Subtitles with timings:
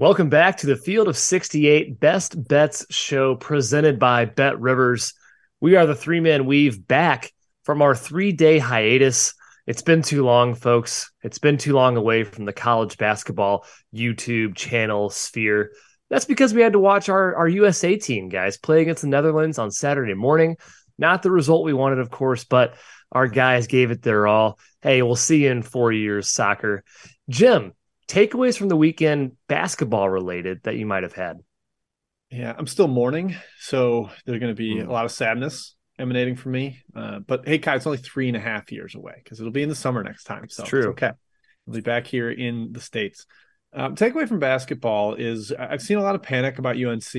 [0.00, 5.12] Welcome back to the Field of 68 Best Bets show presented by BetRivers.
[5.60, 7.30] We are the three man weave back
[7.64, 9.34] from our three day hiatus.
[9.66, 11.12] It's been too long, folks.
[11.22, 15.72] It's been too long away from the college basketball YouTube channel sphere.
[16.08, 19.58] That's because we had to watch our, our USA team, guys, play against the Netherlands
[19.58, 20.56] on Saturday morning.
[20.96, 22.74] Not the result we wanted, of course, but
[23.12, 24.58] our guys gave it their all.
[24.80, 26.84] Hey, we'll see you in four years, soccer.
[27.28, 27.74] Jim,
[28.10, 31.38] takeaways from the weekend basketball related that you might have had?
[32.30, 34.86] Yeah i'm still mourning so there's going to be mm.
[34.86, 38.36] a lot of sadness emanating from me uh, but hey Ky it's only three and
[38.36, 40.90] a half years away because it'll be in the summer next time so true.
[40.90, 41.10] okay.
[41.68, 43.26] I'll be back here in the states.
[43.72, 47.14] Um, takeaway from basketball is i've seen a lot of panic about unc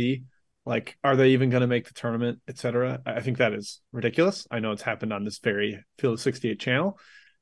[0.66, 4.48] like are they even going to make the tournament etc i think that is ridiculous.
[4.50, 7.00] I know it's happened on this very field 68 channel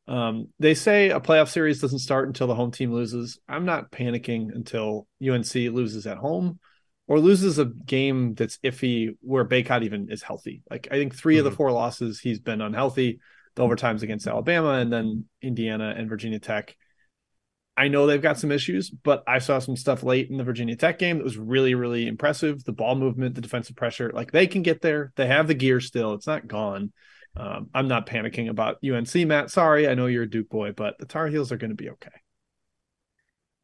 [0.07, 3.39] um, they say a playoff series doesn't start until the home team loses.
[3.47, 6.59] I'm not panicking until UNC loses at home
[7.07, 10.63] or loses a game that's iffy where Bacot even is healthy.
[10.69, 11.39] Like I think 3 mm-hmm.
[11.39, 11.57] of the mm-hmm.
[11.57, 13.19] four losses he's been unhealthy.
[13.55, 16.75] The overtimes against Alabama and then Indiana and Virginia Tech.
[17.79, 20.75] I know they've got some issues, but I saw some stuff late in the Virginia
[20.75, 22.61] Tech game that was really, really impressive.
[22.65, 25.13] The ball movement, the defensive pressure, like they can get there.
[25.15, 26.13] They have the gear still.
[26.13, 26.91] It's not gone.
[27.37, 29.49] Um, I'm not panicking about UNC, Matt.
[29.49, 31.89] Sorry, I know you're a Duke boy, but the Tar Heels are going to be
[31.91, 32.11] okay.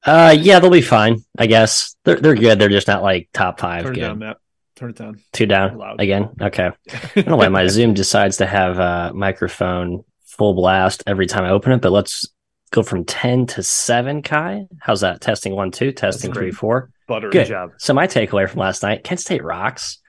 [0.05, 1.21] Uh, yeah, they'll be fine.
[1.37, 2.57] I guess they're they're good.
[2.57, 3.83] They're just not like top five.
[3.83, 4.03] Turn good.
[4.03, 4.37] it down, Matt.
[4.77, 5.19] Turn it down.
[5.33, 5.99] Two down Loud.
[5.99, 6.29] again.
[6.41, 6.69] Okay.
[6.89, 11.43] I don't know why my Zoom decides to have a microphone full blast every time
[11.43, 12.29] I open it, but let's
[12.75, 14.21] go from ten to seven.
[14.21, 15.21] Ky, how's that?
[15.21, 15.91] Testing one, two.
[15.91, 16.91] Testing three, four.
[17.07, 17.29] Butter.
[17.29, 17.71] Good job.
[17.77, 19.99] So my takeaway from last night: Kent State rocks.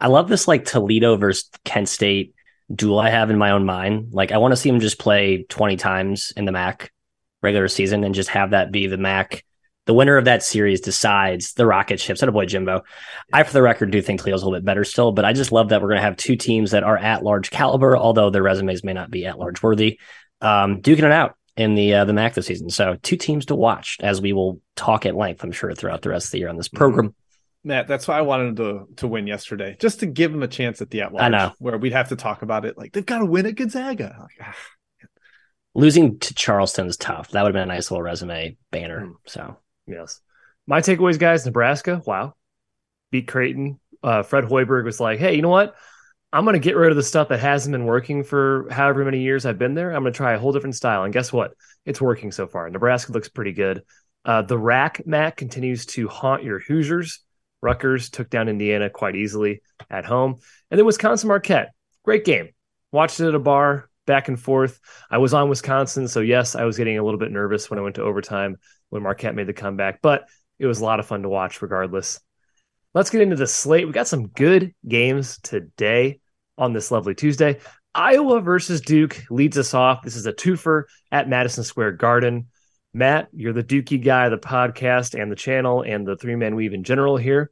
[0.00, 2.34] I love this like Toledo versus Kent State
[2.74, 4.08] duel I have in my own mind.
[4.12, 6.90] Like I want to see him just play 20 times in the MAC
[7.42, 9.44] regular season and just have that be the MAC.
[9.86, 12.22] The winner of that series decides the rocket ships.
[12.22, 12.84] At a boy, Jimbo.
[13.30, 15.52] I, for the record, do think Toledo's a little bit better still, but I just
[15.52, 18.42] love that we're going to have two teams that are at large caliber, although their
[18.42, 20.00] resumes may not be at large worthy,
[20.40, 22.70] um, duking it out in the uh, the MAC this season.
[22.70, 26.10] So two teams to watch as we will talk at length, I'm sure, throughout the
[26.10, 27.08] rest of the year on this program.
[27.08, 27.68] Mm-hmm.
[27.68, 30.82] Matt, that's why I wanted to to win yesterday, just to give him a chance
[30.82, 31.24] at the at large.
[31.24, 32.76] I know where we'd have to talk about it.
[32.76, 34.16] Like they've got to win at Gonzaga.
[34.20, 34.54] Like, ah.
[35.76, 37.30] Losing to Charleston is tough.
[37.30, 39.06] That would have been a nice little resume banner.
[39.06, 39.14] Mm.
[39.26, 40.20] So yes,
[40.66, 41.46] my takeaways, guys.
[41.46, 42.34] Nebraska, wow,
[43.10, 43.80] beat Creighton.
[44.02, 45.74] Uh, Fred Hoiberg was like, "Hey, you know what?
[46.34, 49.20] I'm going to get rid of the stuff that hasn't been working for however many
[49.20, 49.92] years I've been there.
[49.92, 51.04] I'm going to try a whole different style.
[51.04, 51.52] And guess what?
[51.86, 52.68] It's working so far.
[52.68, 53.82] Nebraska looks pretty good.
[54.24, 57.20] Uh, the rack, Mac continues to haunt your Hoosiers.
[57.62, 60.40] Rutgers took down Indiana quite easily at home.
[60.72, 61.70] And then Wisconsin Marquette.
[62.04, 62.48] Great game.
[62.90, 64.80] Watched it at a bar, back and forth.
[65.08, 66.08] I was on Wisconsin.
[66.08, 68.56] So, yes, I was getting a little bit nervous when I went to overtime
[68.88, 70.28] when Marquette made the comeback, but
[70.58, 72.18] it was a lot of fun to watch regardless.
[72.92, 73.86] Let's get into the slate.
[73.86, 76.18] We got some good games today
[76.58, 77.58] on this lovely Tuesday.
[77.94, 80.02] Iowa versus Duke leads us off.
[80.02, 82.48] This is a twofer at Madison Square Garden.
[82.92, 86.74] Matt, you're the Dookie guy, the podcast and the channel and the three man weave
[86.74, 87.50] in general here.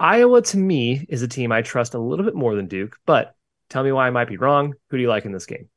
[0.00, 3.34] Iowa to me is a team I trust a little bit more than Duke, but
[3.70, 4.74] tell me why I might be wrong.
[4.90, 5.68] Who do you like in this game?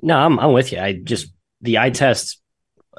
[0.00, 0.78] No, I'm I'm with you.
[0.78, 2.40] I just the eye test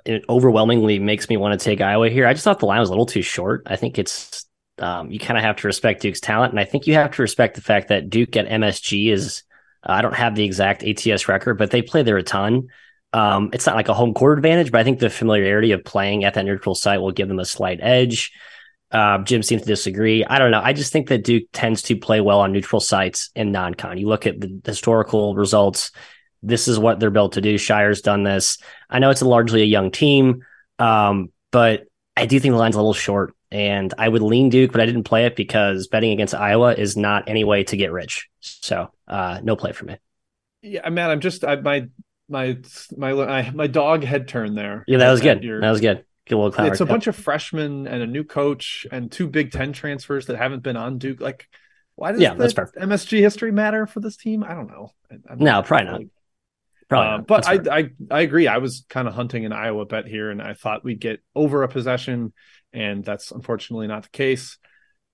[0.05, 2.27] it overwhelmingly makes me want to take Iowa here.
[2.27, 3.63] I just thought the line was a little too short.
[3.67, 4.45] I think it's
[4.79, 7.21] um, you kind of have to respect Duke's talent, and I think you have to
[7.21, 9.43] respect the fact that Duke at MSG is.
[9.83, 12.69] Uh, I don't have the exact ATS record, but they play there a ton.
[13.11, 16.23] Um, it's not like a home court advantage, but I think the familiarity of playing
[16.23, 18.31] at that neutral site will give them a slight edge.
[18.91, 20.23] Uh, Jim seems to disagree.
[20.23, 20.61] I don't know.
[20.63, 23.97] I just think that Duke tends to play well on neutral sites and non-con.
[23.97, 25.91] You look at the historical results.
[26.43, 27.55] This is what they're built to do.
[27.55, 28.57] Scheyer's done this.
[28.89, 30.43] I know it's a largely a young team,
[30.77, 31.85] um, but
[32.15, 33.33] I do think the line's a little short.
[33.53, 36.97] And I would lean Duke, but I didn't play it because betting against Iowa is
[36.97, 38.27] not any way to get rich.
[38.39, 39.97] So uh, no play for me.
[40.63, 41.87] Yeah, man, I'm just I, my
[42.27, 42.57] my
[42.97, 44.83] my my dog head turn there.
[44.87, 45.43] Yeah, that was good.
[45.43, 46.03] Your, that was good.
[46.25, 49.71] Good little It's a bunch of freshmen and a new coach and two Big Ten
[49.71, 51.19] transfers that haven't been on Duke.
[51.19, 51.47] Like,
[51.95, 52.79] why does yeah, that's perfect.
[52.79, 54.43] MSG history matter for this team?
[54.43, 54.91] I don't know.
[55.29, 56.01] I'm no, probably not.
[56.87, 57.17] Probably uh.
[57.27, 58.47] But I, I I agree.
[58.47, 61.63] I was kind of hunting an Iowa bet here, and I thought we'd get over
[61.63, 62.31] a possession,
[62.73, 64.57] and that's unfortunately not the case.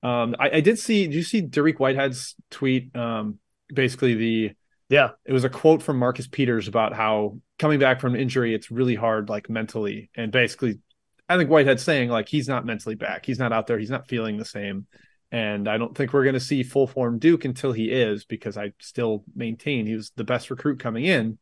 [0.01, 1.05] Um, I, I did see.
[1.05, 2.95] Did you see Dariq Whitehead's tweet?
[2.95, 3.39] Um,
[3.73, 4.51] basically the
[4.89, 5.11] yeah.
[5.25, 8.95] It was a quote from Marcus Peters about how coming back from injury, it's really
[8.95, 10.09] hard, like mentally.
[10.15, 10.79] And basically,
[11.27, 13.25] I think Whitehead's saying, like, he's not mentally back.
[13.25, 13.77] He's not out there.
[13.77, 14.87] He's not feeling the same.
[15.31, 18.57] And I don't think we're going to see full form Duke until he is, because
[18.57, 21.37] I still maintain he was the best recruit coming in,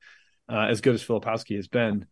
[0.49, 2.05] uh, as good as Filipowski has been.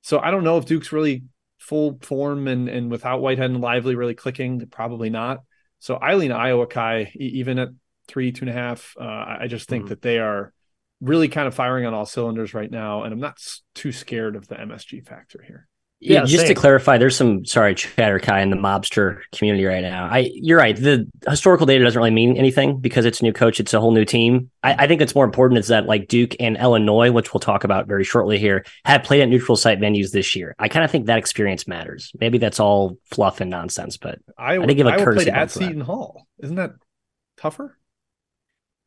[0.00, 1.22] So I don't know if Duke's really
[1.62, 5.42] full form and and without Whitehead and Lively really clicking, probably not.
[5.78, 7.68] So I lean Iowa Ky even at
[8.08, 8.94] three, two and a half.
[9.00, 9.90] Uh, I just think mm-hmm.
[9.90, 10.52] that they are
[11.00, 13.38] really kind of firing on all cylinders right now, and I'm not
[13.74, 15.68] too scared of the MSG factor here.
[16.02, 16.54] Yeah, yeah just same.
[16.54, 20.06] to clarify, there's some sorry chatter Ky in the mobster community right now.
[20.10, 20.76] I you're right.
[20.76, 23.92] The historical data doesn't really mean anything because it's a new coach, it's a whole
[23.92, 24.50] new team.
[24.64, 27.62] I, I think it's more important is that like Duke and Illinois, which we'll talk
[27.62, 30.56] about very shortly here, have played at neutral site venues this year.
[30.58, 32.10] I kind of think that experience matters.
[32.18, 35.52] Maybe that's all fluff and nonsense, but I, I think give a Iowa played at
[35.52, 35.80] Seton.
[35.82, 36.26] Hall.
[36.42, 36.72] Isn't that
[37.36, 37.78] tougher?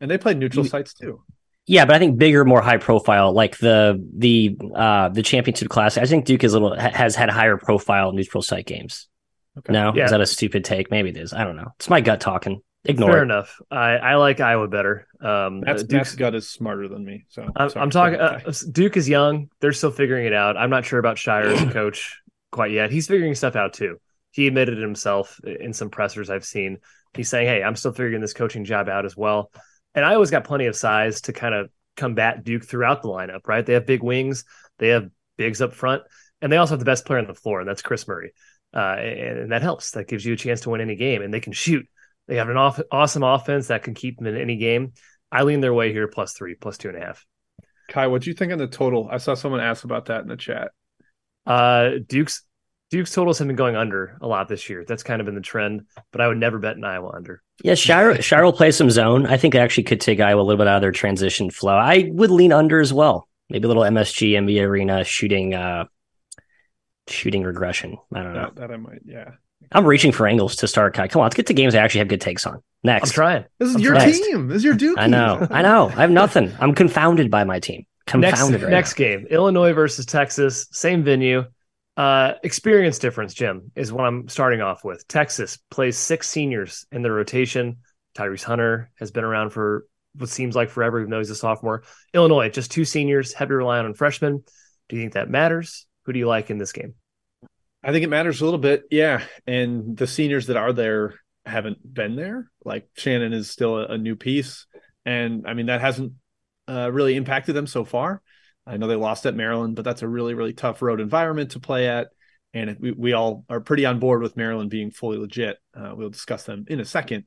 [0.02, 1.24] And they played neutral you, sites too.
[1.68, 5.98] Yeah, but I think bigger, more high profile, like the the uh the championship class.
[5.98, 9.08] I think Duke is a little has had higher profile neutral site games.
[9.58, 9.74] Okay.
[9.74, 10.06] No, yeah.
[10.06, 10.92] is that a stupid take?
[10.92, 11.34] Maybe it is.
[11.34, 11.72] I don't know.
[11.78, 12.62] It's my gut talking.
[12.84, 13.24] Ignore Fair it.
[13.24, 13.60] enough.
[13.72, 15.08] I, I like Iowa better.
[15.20, 17.26] Um, Matt's, Duke's Matt's gut is smarter than me.
[17.30, 18.20] So I'm, I'm talking.
[18.20, 18.40] Uh,
[18.72, 19.50] Duke is young.
[19.60, 20.56] They're still figuring it out.
[20.56, 22.22] I'm not sure about Scheyer as a coach
[22.52, 22.92] quite yet.
[22.92, 23.98] He's figuring stuff out too.
[24.32, 26.78] He admitted it himself in some pressers I've seen.
[27.16, 29.52] He's saying, "Hey, I'm still figuring this coaching job out as well."
[29.96, 33.66] And Iowa's got plenty of size to kind of combat Duke throughout the lineup, right?
[33.66, 34.44] They have big wings,
[34.78, 36.04] they have bigs up front,
[36.42, 38.34] and they also have the best player on the floor, and that's Kris Murray.
[38.76, 39.92] Uh, and, and, that helps.
[39.92, 41.88] That gives you a chance to win any game, and they can shoot.
[42.28, 44.94] They have an off- awesome offense that can keep them in any game.
[45.32, 47.26] I lean their way here plus three, plus two and a half.
[47.88, 49.08] Ky, what do you think on the total?
[49.10, 50.72] I saw someone ask about that in the chat.
[51.46, 52.44] Uh, Duke's
[52.92, 54.86] Duke's totals have been going under a lot this year.
[54.88, 57.42] That's kind of been the trend, but I would never bet an Iowa under.
[57.64, 59.26] Yeah, Scheyer, Scheyer will play some zone.
[59.26, 61.76] I think it actually could take Iowa a little bit out of their transition flow.
[61.76, 63.28] I would lean under as well.
[63.50, 65.86] Maybe a little MSG, NBA Arena shooting, uh,
[67.08, 67.98] shooting regression.
[68.14, 68.52] I don't know.
[68.54, 69.32] That, that I might, yeah.
[69.72, 70.96] I'm reaching for angles to start.
[70.96, 72.62] Ky, come on, let's get to games I actually have good takes on.
[72.84, 73.46] Next, I'm trying.
[73.60, 74.14] This is I'm your trying.
[74.14, 74.48] team.
[74.48, 74.98] This is your Duke.
[75.00, 75.48] I know.
[75.50, 75.88] I know.
[75.88, 76.54] I have nothing.
[76.60, 77.86] I'm confounded by my team.
[78.06, 78.52] Confounded.
[78.52, 81.46] Next, right next game, Illinois versus Texas, same venue.
[81.98, 85.08] Uh, experience difference, Jim, is what I'm starting off with.
[85.08, 87.78] Texas plays six seniors in the rotation.
[88.18, 91.84] Tyrese Hunter has been around for what seems like forever, even though he's a sophomore.
[92.14, 94.44] Illinois, just two seniors, heavy reliant on freshmen.
[94.90, 95.86] Do you think that matters?
[96.04, 96.96] Who do you like in this game?
[97.84, 99.24] I think it matters a little bit, yeah.
[99.46, 101.16] And the seniors that are there
[101.46, 102.50] haven't been there.
[102.64, 104.66] Like Shannon is still a, a new piece,
[105.06, 106.14] and I mean that hasn't
[106.68, 108.22] uh, really impacted them so far.
[108.68, 111.60] I know they lost at Maryland, but that's a really, really tough road environment to
[111.60, 112.08] play at.
[112.54, 115.58] And we, we all are pretty on board with Maryland being fully legit.
[115.76, 117.26] Uh, we'll discuss them in a second.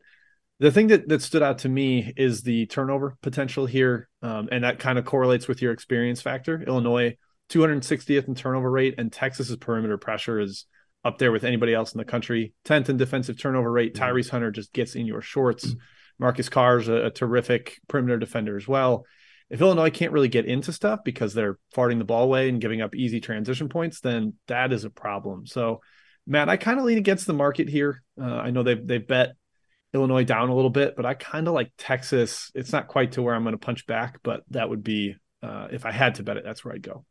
[0.59, 4.09] The thing that, that stood out to me is the turnover potential here.
[4.23, 6.61] Um, and that kind of correlates with your experience factor.
[6.61, 7.17] Illinois,
[7.51, 10.65] 260th in turnover rate, and Texas's perimeter pressure is
[11.05, 12.55] up there with anybody else in the country.
[12.65, 13.95] 10th in defensive turnover rate.
[13.95, 14.17] Mm-hmm.
[14.17, 15.77] Tyrese Hunter just gets in your shorts.
[16.19, 19.05] Marcus Carr's a, a terrific perimeter defender as well
[19.51, 22.83] if Illinois can't really get into stuff because they're farting the ball away and giving
[22.83, 25.47] up easy transition points, then that is a problem.
[25.47, 25.81] So,
[26.27, 28.03] Matt, I kind of lean against the market here.
[28.21, 29.33] Uh, I know they've they've bet
[29.95, 32.51] Illinois down a little bit, but I kind of like Texas.
[32.55, 35.69] It's not quite to where I'm going to punch back, but that would be uh,
[35.71, 37.05] if I had to bet it, that's where I'd go.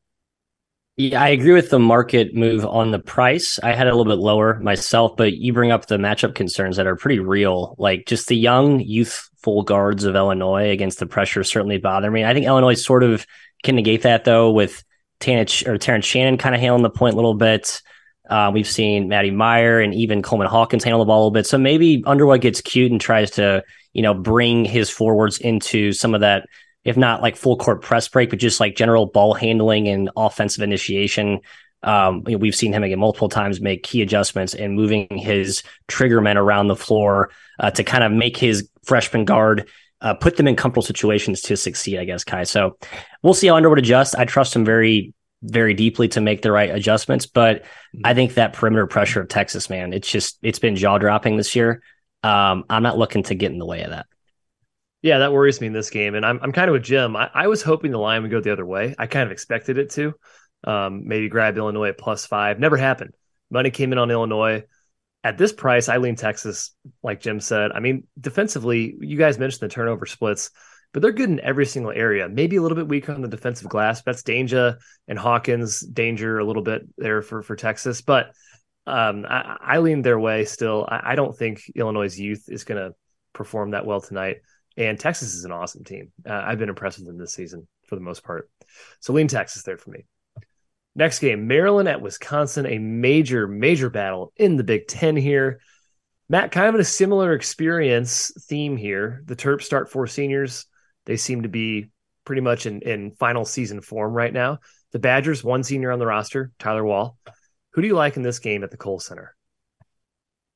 [1.00, 3.60] Yeah, I agree with the market move on the price.
[3.62, 6.88] I had a little bit lower myself, but you bring up the matchup concerns that
[6.88, 7.76] are pretty real.
[7.78, 12.26] Like just the young, youthful guards of Illinois against the pressure certainly bother me.
[12.26, 13.28] I think Illinois sort of
[13.62, 14.84] can negate that though with
[15.20, 17.80] Tanich or Terrence Shannon kind of handling the point a little bit.
[18.28, 21.46] Uh, we've seen Maddie Mayer and even Coleman Hawkins handle the ball a little bit.
[21.46, 26.16] So maybe Underwood gets cute and tries to, you know, bring his forwards into some
[26.16, 26.48] of that
[26.88, 30.64] if not like full court press break, but just like general ball handling and offensive
[30.64, 31.42] initiation.
[31.84, 36.38] Um, we've seen him again multiple times make key adjustments and moving his trigger men
[36.38, 37.30] around the floor
[37.60, 41.58] uh, to kind of make his freshman guard uh, put them in comfortable situations to
[41.58, 42.46] succeed, I guess, Ky.
[42.46, 42.78] So
[43.22, 44.16] we'll see how Underwood adjusts.
[44.16, 47.26] I trust him very, very deeply to make the right adjustments.
[47.26, 47.66] But
[48.06, 51.54] I think that perimeter pressure of Texas, man, it's just, it's been jaw dropping this
[51.54, 51.84] year.
[52.24, 54.06] Um, I'm not looking to get in the way of that.
[55.02, 56.16] Yeah, that worries me in this game.
[56.16, 57.16] And I'm, I'm kind of with Jim.
[57.16, 58.96] I, I was hoping the line would go the other way.
[58.98, 60.14] I kind of expected it to.
[60.64, 62.60] Um, maybe grab Illinois at plus five.
[62.60, 63.14] Never happened.
[63.50, 64.64] Money came in on Illinois.
[65.24, 66.74] At this price, I lean Texas,
[67.04, 67.72] like Jim said.
[67.72, 70.52] I mean, defensively, you guys mentioned the turnover splits,
[70.94, 72.30] but they're good in every single area.
[72.30, 74.02] Maybe a little bit weaker on the defensive glass.
[74.04, 74.78] That's Dainja
[75.08, 75.86] and Hawkins.
[75.86, 78.02] Dainja a little bit there for, for Texas.
[78.02, 78.32] But
[78.86, 80.88] um, I, I, lean their way still.
[80.90, 82.96] I, I don't think Illinois' youth is going to
[83.34, 84.38] perform that well tonight.
[84.78, 86.12] And Texas is an awesome team.
[86.26, 88.50] Uh, I've been impressed with them this season for the most part.
[89.00, 90.06] So lean Texas there for me.
[90.96, 95.60] Next game, Maryland at Wisconsin, a major, major battle in the Big Ten here.
[96.30, 99.24] Matt, kind of a similar experience theme here.
[99.26, 100.66] The Terps start four seniors.
[101.06, 101.90] They seem to be
[102.26, 104.60] pretty much in, in final season form right now.
[104.92, 107.18] The Badgers, one senior on the roster, Tyler Wahl.
[107.72, 109.36] Who do you like in this game at the Kohl Center?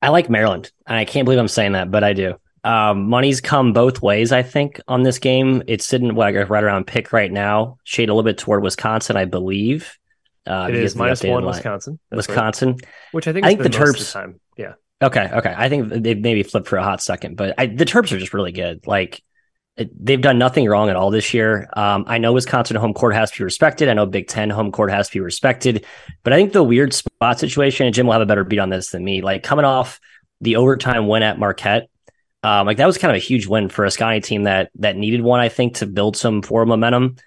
[0.01, 0.71] I like Maryland.
[0.87, 2.35] And I can't believe I'm saying that, but I do.
[2.63, 5.63] Um, money's come both ways, I think, on this game.
[5.67, 9.97] It's sitting right around pick right now, shade a little bit toward Wisconsin, I believe.
[10.45, 11.55] Uh, it is minus one line.
[11.55, 11.99] Wisconsin.
[12.09, 12.69] That's Wisconsin.
[12.69, 12.87] Right.
[13.11, 14.39] Which I think I think the Terps the time.
[14.57, 14.73] Yeah.
[15.01, 15.29] Okay.
[15.31, 15.53] Okay.
[15.55, 18.33] I think they maybe flipped for a hot second, but I, the Terps are just
[18.33, 18.85] really good.
[18.87, 19.23] Like
[19.77, 21.69] it, they've done nothing wrong at all this year.
[21.73, 23.89] Um, I know Wisconsin home court has to be respected.
[23.89, 25.85] I know Big Ten home court has to be respected,
[26.23, 28.69] but I think the weird spot situation, and Jim will have a better beat on
[28.69, 29.99] this than me, like coming off
[30.41, 31.87] the overtime win at Marquette,
[32.43, 34.95] um, like that was kind of a huge win for a Scotty team that that
[34.95, 37.17] needed one, I think, to build some forward momentum.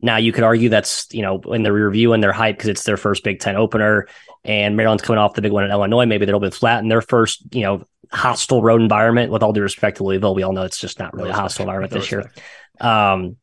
[0.00, 2.84] Now you could argue that's you know in the review and their hype because it's
[2.84, 4.06] their first Big Ten opener,
[4.44, 6.06] and Maryland's coming off the big one in Illinois.
[6.06, 9.32] Maybe they're a little bit flat in their first you know hostile road environment.
[9.32, 11.38] With all due respect to Louisville, we all know it's just not really no a
[11.38, 12.32] hostile environment no this year.
[12.80, 13.36] Um,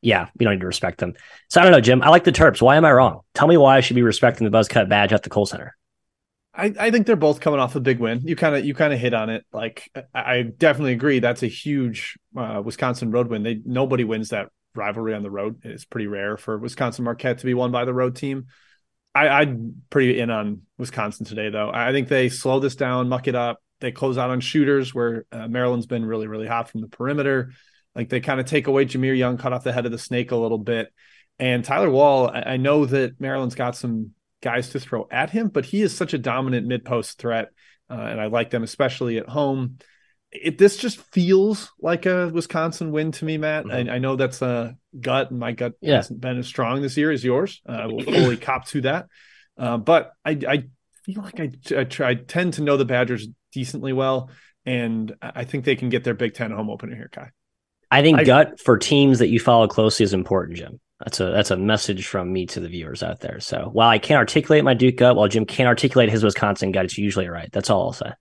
[0.00, 1.14] yeah, we don't need to respect them.
[1.48, 2.02] So I don't know, Jim.
[2.02, 2.60] I like the Terps.
[2.60, 3.20] Why am I wrong?
[3.34, 5.76] Tell me why I should be respecting the Buzz Cut badge at the Kohl Center.
[6.54, 8.20] I, I think they're both coming off a big win.
[8.24, 9.44] You kind of you kind of hit on it.
[9.52, 11.18] Like I definitely agree.
[11.18, 13.42] That's a huge uh, Wisconsin road win.
[13.42, 15.60] They nobody wins that rivalry on the road.
[15.62, 18.46] It's pretty rare for Wisconsin Marquette to be won by the road team.
[19.14, 21.70] I, I'm pretty in on Wisconsin today, though.
[21.72, 23.62] I think they slow this down, muck it up.
[23.80, 27.52] They close out on shooters where uh, Maryland's been really really hot from the perimeter.
[27.94, 30.32] Like they kind of take away Jahmir Young, cut off the head of the snake
[30.32, 30.92] a little bit.
[31.38, 35.48] And Tyler Wahl, I, I know that Maryland's got some guys to throw at him,
[35.48, 37.50] but he is such a dominant mid post threat.
[37.88, 39.78] Uh, and I like them, especially at home.
[40.30, 43.64] It, this just feels like a Wisconsin win to me, Matt.
[43.64, 43.90] Mm-hmm.
[43.90, 45.96] I, I, know that's a gut, and my gut yeah.
[45.96, 47.60] hasn't been as strong this year as yours.
[47.66, 49.08] Uh, we'll fully cop to that.
[49.58, 50.64] Uh, but I, I,
[51.04, 54.30] feel like I, I, try, I tend to know the Badgers decently well,
[54.64, 57.30] and I think they can get their Big Ten home opener here, Ky.
[57.90, 60.80] I think I, gut for teams that you follow closely is important, Jim.
[61.04, 63.40] That's a that's a message from me to the viewers out there.
[63.40, 66.84] So while I can't articulate my Duke gut, while Jim can't articulate his Wisconsin gut,
[66.84, 67.50] it's usually right.
[67.50, 68.12] That's all I'll say.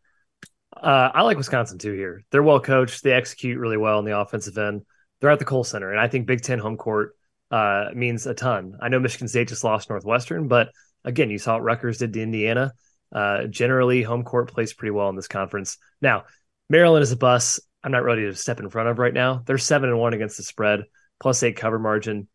[0.75, 2.23] Uh, I like Wisconsin too here.
[2.31, 3.03] They're well coached.
[3.03, 4.83] They execute really well on the offensive end.
[5.19, 7.15] They're at the Kohl Center, and I think Big Ten home court
[7.51, 8.77] uh, means a ton.
[8.81, 10.69] I know Michigan State just lost Northwestern, but
[11.03, 12.73] again, you saw what Rutgers did to Indiana.
[13.13, 15.77] Uh, generally, home court plays pretty well in this conference.
[16.01, 16.23] Now,
[16.69, 17.59] Maryland is a bus.
[17.83, 19.43] I'm not ready to step in front of right now.
[19.45, 20.85] They're seven and one against the spread,
[21.19, 22.27] plus eight cover margin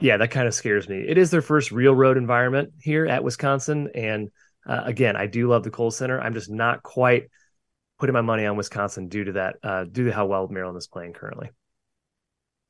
[0.00, 1.04] yeah, that kind of scares me.
[1.06, 4.30] It is their first real road environment here at Wisconsin, and
[4.66, 6.20] uh, again, I do love the Kohl Center.
[6.20, 7.28] I'm just not quite
[7.98, 10.86] putting my money on Wisconsin due to that, uh, due to how well Maryland is
[10.86, 11.50] playing currently.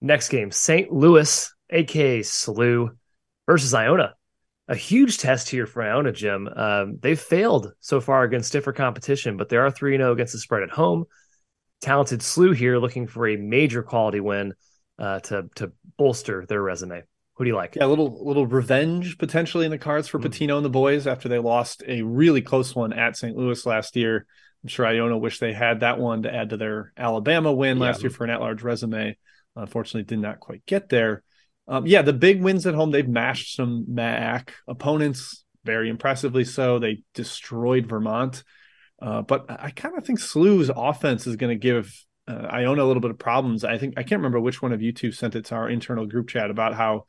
[0.00, 0.92] Next game, St.
[0.92, 2.90] Louis, aka SLU,
[3.46, 4.14] versus Iona.
[4.68, 6.48] A huge test here for Iona, Jim.
[6.48, 10.38] Um, they've failed so far against stiffer competition, but they are 3 0 against the
[10.38, 11.04] spread at home.
[11.80, 14.54] Talented SLU here looking for a major quality win
[14.98, 17.02] uh, to, to bolster their resume.
[17.40, 17.76] Who do you like?
[17.76, 20.26] Yeah, a little little revenge potentially in the cards for mm.
[20.26, 23.34] Pitino and the boys after they lost a really close one at St.
[23.34, 24.26] Louis last year.
[24.62, 27.84] I'm sure Iona wish they had that one to add to their Alabama win yeah.
[27.84, 29.16] last year for an at-large resume.
[29.56, 31.22] Unfortunately, did not quite get there.
[31.66, 32.90] Um, yeah, the big wins at home.
[32.90, 36.44] They've mashed some MAC opponents very impressively.
[36.44, 38.44] So they destroyed Vermont.
[39.00, 41.90] Uh, but I kind of think SLU's offense is going to give
[42.28, 43.64] uh, Iona a little bit of problems.
[43.64, 46.06] I think I can't remember which one of you two sent it to our internal
[46.06, 47.06] group chat about how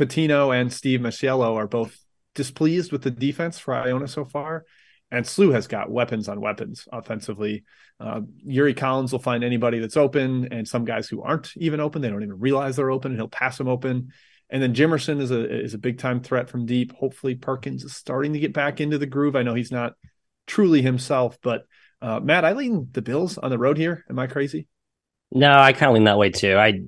[0.00, 1.98] Pitino and Steve Masiello are both
[2.34, 4.64] displeased with the defense for Iona so far.
[5.10, 7.64] And SLU has got weapons on weapons offensively.
[7.98, 12.00] Uh, Yuri Collins will find anybody that's open, and some guys who aren't even open,
[12.00, 14.12] they don't even realize they're open, and he'll pass them open.
[14.48, 16.92] And then Jimerson is a is a big time threat from deep.
[16.94, 19.36] Hopefully, Perkins is starting to get back into the groove.
[19.36, 19.94] I know he's not
[20.46, 21.64] truly himself, but
[22.00, 24.04] uh, Matt, I lean the Bills on the road here.
[24.08, 24.66] Am I crazy?
[25.32, 26.56] No, I kind of lean that way too.
[26.56, 26.80] I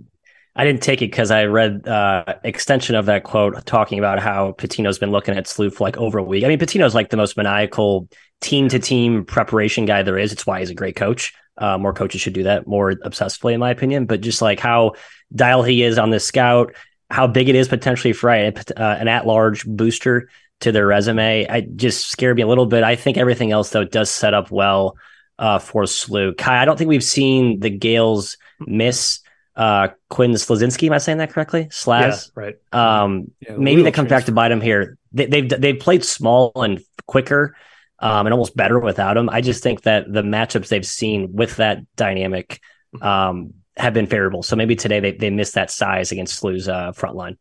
[0.55, 4.53] I didn't take it because I read uh, extension of that quote talking about how
[4.53, 6.45] Pitino's been looking at SLU for like over a week.
[6.45, 8.09] I mean, Pitino's like the most maniacal
[8.43, 10.33] team to team preparation guy there is.
[10.33, 11.33] It's why he's a great coach.
[11.57, 14.05] Uh, more coaches should do that more obsessively, in my opinion.
[14.05, 14.93] But just like how
[15.35, 16.75] dial he is on the scout,
[17.11, 20.29] how big it is potentially for uh, an at large booster
[20.61, 22.85] to their resume, I just scared me a little bit.
[22.85, 24.97] I think everything else though does set up well
[25.39, 26.37] uh, for SLU.
[26.37, 29.22] Ky, I don't think we've seen the Gaels miss
[29.57, 30.87] uh Quinn Slazinski.
[30.87, 31.65] Am I saying that correctly?
[31.67, 32.55] Slaz, yeah, right?
[32.73, 34.99] Um, yeah, maybe that comes back to bite him here.
[35.13, 37.57] They, they've they've played small and quicker,
[37.99, 39.29] um, and almost better without him.
[39.29, 42.61] I just think that the matchups they've seen with that dynamic,
[43.01, 44.43] um, have been favorable.
[44.43, 47.39] So maybe today they they missed that size against SLU's uh, front line.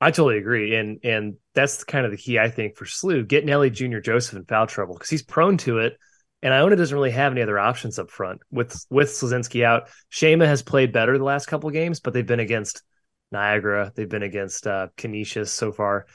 [0.00, 3.26] I totally agree, and and that's kind of the key I think for SLU.
[3.26, 5.96] getting Nelly Junior Joseph in foul trouble because he's prone to it
[6.42, 9.88] and Iona doesn't really have any other options up front with with Slazinski out.
[10.08, 12.82] Shema has played better the last couple games, but they've been against
[13.30, 13.92] Niagara.
[13.94, 16.06] They've been against uh, Canisius so far.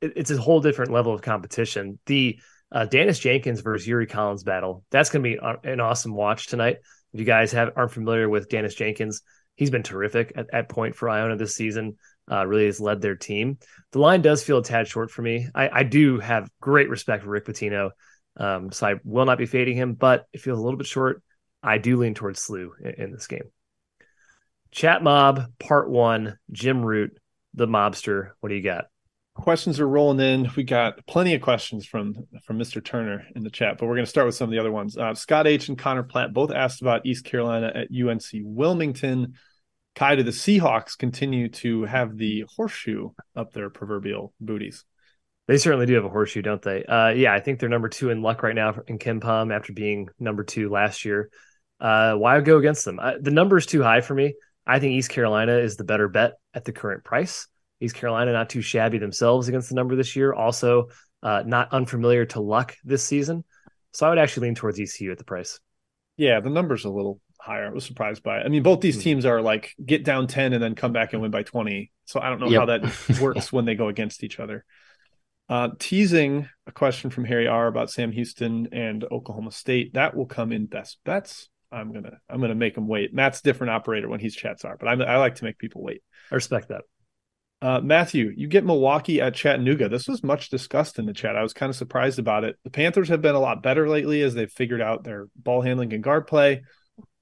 [0.00, 1.98] it, it's a whole different level of competition.
[2.06, 2.38] The
[2.70, 6.78] uh, Daniss Jenkins versus Yuri Collins battle that's going to be an awesome watch tonight.
[7.12, 9.22] If you guys have aren't familiar with Daniss Jenkins,
[9.56, 11.96] he's been terrific at, at point for Iona this season.
[12.30, 13.58] Uh, really has led their team.
[13.90, 15.48] The line does feel a tad short for me.
[15.54, 17.90] I, I do have great respect for Rick Pitino,
[18.36, 21.22] um, so I will not be fading him, but it feels a little bit short.
[21.62, 23.50] I do lean towards SLU in, in this game.
[24.70, 27.18] Chat Mob Part One, Jim Root,
[27.54, 28.30] the mobster.
[28.40, 28.86] What do you got?
[29.34, 30.50] Questions are rolling in.
[30.56, 32.84] We got plenty of questions from from Mr.
[32.84, 34.96] Turner in the chat, but we're going to start with some of the other ones.
[34.96, 39.34] Uh, Scott H and Connor Platt both asked about East Carolina at UNC Wilmington.
[39.94, 44.84] Ky, do the Seahawks continue to have the horseshoe up their proverbial booties?
[45.48, 46.84] They certainly do have a horseshoe, don't they?
[46.84, 50.08] Uh, yeah, I think they're number two in luck right now in KenPom after being
[50.18, 51.30] number two last year.
[51.80, 53.00] Uh, why go against them?
[53.00, 54.34] Uh, the number is too high for me.
[54.64, 57.48] I think East Carolina is the better bet at the current price.
[57.80, 60.32] East Carolina not too shabby themselves against the number this year.
[60.32, 60.88] Also,
[61.24, 63.44] uh, not unfamiliar to luck this season.
[63.92, 65.58] So I would actually lean towards ECU at the price.
[66.16, 67.66] Yeah, the number's a little higher.
[67.66, 68.46] I was surprised by it.
[68.46, 69.02] I mean, both these hmm.
[69.02, 71.90] teams are like get down 10 and then come back and win by 20.
[72.04, 72.60] So I don't know yep.
[72.60, 74.64] how that works when they go against each other.
[75.52, 79.92] Uh, teasing a question from Harry R about Sam Houston and Oklahoma State.
[79.92, 81.50] That will come in best bets.
[81.70, 83.12] I'm gonna I'm gonna make them wait.
[83.12, 86.02] Matt's different operator when he's chats are, but I'm, I like to make people wait.
[86.30, 86.84] I respect that.
[87.60, 89.90] Uh, Matthew, you get Milwaukee at Chattanooga.
[89.90, 91.36] This was much discussed in the chat.
[91.36, 92.56] I was kind of surprised about it.
[92.64, 95.92] The Panthers have been a lot better lately as they've figured out their ball handling
[95.92, 96.62] and guard play,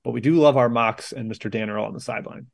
[0.04, 1.50] but we do love our Mocs and Mr.
[1.50, 2.46] Dan Earl on the sideline.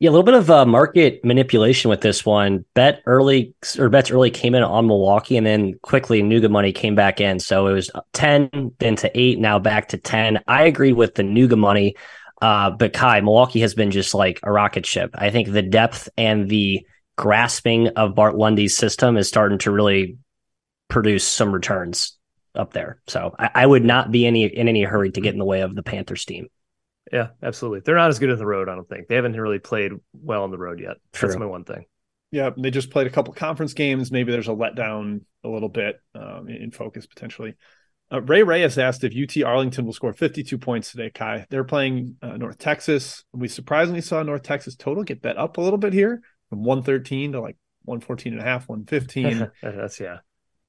[0.00, 2.64] Yeah, a little bit of uh, market manipulation with this one.
[2.74, 6.94] Bet early or bets early came in on Milwaukee, and then quickly Nuga money came
[6.94, 7.40] back in.
[7.40, 10.38] So it was ten, then to eight, now back to ten.
[10.46, 11.96] I agree with the Nuga money,
[12.40, 15.10] uh, but Ky Milwaukee has been just like a rocket ship.
[15.14, 16.86] I think the depth and the
[17.16, 20.18] grasping of Bart Lundy's system is starting to really
[20.86, 22.16] produce some returns
[22.54, 23.00] up there.
[23.08, 25.62] So I, I would not be any in any hurry to get in the way
[25.62, 26.46] of the Panthers team.
[27.12, 27.80] Yeah, absolutely.
[27.80, 29.08] They're not as good as the road, I don't think.
[29.08, 30.96] They haven't really played well on the road yet.
[31.12, 31.28] True.
[31.28, 31.86] That's my one thing.
[32.30, 34.12] Yeah, they just played a couple conference games.
[34.12, 37.54] Maybe there's a letdown a little bit um, in focus potentially.
[38.10, 41.44] Uh, Ray has asked if UT Arlington will score 52 points today, Ky.
[41.50, 43.24] They're playing uh, North Texas.
[43.32, 47.32] We surprisingly saw North Texas total get bet up a little bit here from 113
[47.32, 49.50] to like 114 and a half, 115.
[49.62, 50.18] That's yeah.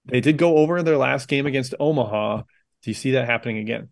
[0.05, 2.43] They did go over in their last game against Omaha.
[2.81, 3.89] Do you see that happening again?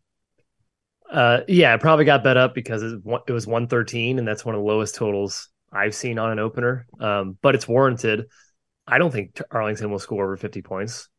[1.12, 4.56] Uh, yeah, it probably got bet up because it, it was 113, and that's one
[4.56, 6.86] of the lowest totals I've seen on an opener.
[7.00, 8.26] Um, but it's warranted.
[8.86, 11.10] I don't think Arlington will score over 50 points.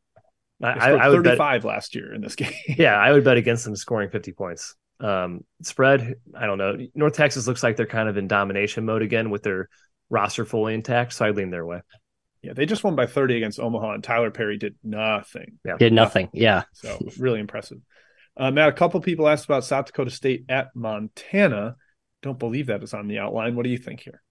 [0.62, 2.52] I, I, would 35 bet, last year in this game.
[2.66, 4.74] yeah, I would bet against them scoring 50 points.
[5.00, 6.76] Um, spread, I don't know.
[6.94, 9.68] North Texas looks like they're kind of in domination mode again with their
[10.10, 11.80] roster fully intact, so I lean their way.
[12.42, 15.58] Yeah, they just won by 30 against Omaha, and Tylor Perry did nothing.
[15.64, 15.76] Yeah.
[15.76, 16.28] Did nothing.
[16.32, 16.64] Yeah.
[16.72, 17.78] So really impressive.
[18.38, 21.76] Uh, Matt, a couple people asked about South Dakota State at Montana.
[22.22, 23.56] Don't believe that is on the outline.
[23.56, 24.22] What do you think here?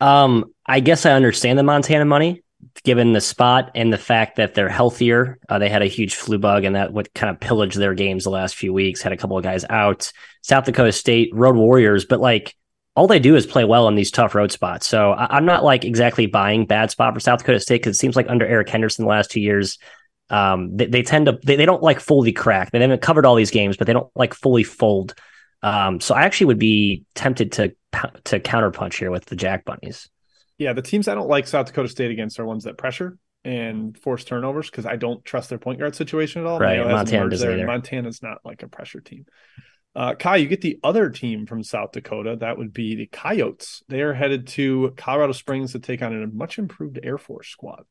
[0.00, 2.42] Um, I guess I understand the Montana money,
[2.82, 5.38] given the spot and the fact that they're healthier.
[5.48, 8.24] Uh, they had a huge flu bug, and that would kind of pillage their games
[8.24, 9.02] the last few weeks.
[9.02, 10.12] Had a couple of guys out.
[10.42, 12.56] South Dakota State Road Warriors, but like
[12.96, 14.86] all they do is play well in these tough road spots.
[14.86, 18.00] So I, am not like exactly buying bad spot for South Dakota State because it
[18.00, 19.78] seems like under Eric Henderson the last two years,
[20.30, 22.70] um, they, they tend to they, they don't like fully crack.
[22.70, 25.14] They haven't covered all these games, but they don't like fully fold.
[25.62, 27.74] Um, so I actually would be tempted to
[28.24, 30.08] to counterpunch here with the Jack Bunnies.
[30.58, 33.96] Yeah, the teams I don't like South Dakota State against are ones that pressure and
[33.98, 36.60] force turnovers because I don't trust their point guard situation at all.
[36.60, 39.26] Right, Montana does Montana's not like a pressure team.
[39.96, 42.36] Uh, Ky, you get the other team from South Dakota.
[42.36, 43.82] That would be the Coyotes.
[43.88, 47.84] They are headed to Colorado Springs to take on a much improved Air Force squad.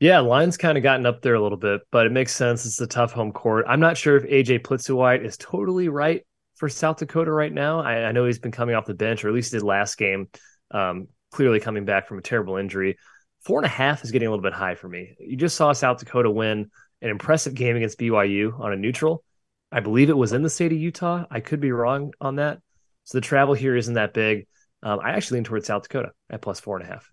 [0.00, 2.64] Yeah, line's kind of gotten up there a little bit, but it makes sense.
[2.64, 3.64] It's a tough home court.
[3.68, 7.80] I'm not sure if AJ Plitzuweit is totally right for South Dakota right now.
[7.80, 10.28] I, I, know he's been coming off the bench, or at least did last game.
[10.70, 12.96] Um, clearly coming back from a terrible injury.
[13.40, 15.16] Four and a half is getting a little bit high for me.
[15.18, 16.70] You just saw South Dakota win
[17.02, 19.24] an impressive game against BYU on a neutral.
[19.70, 21.24] I believe it was in the state of Utah.
[21.30, 22.60] I could be wrong on that.
[23.04, 24.46] So the travel here isn't that big.
[24.82, 27.10] Um, I actually lean towards South Dakota at plus four and a half.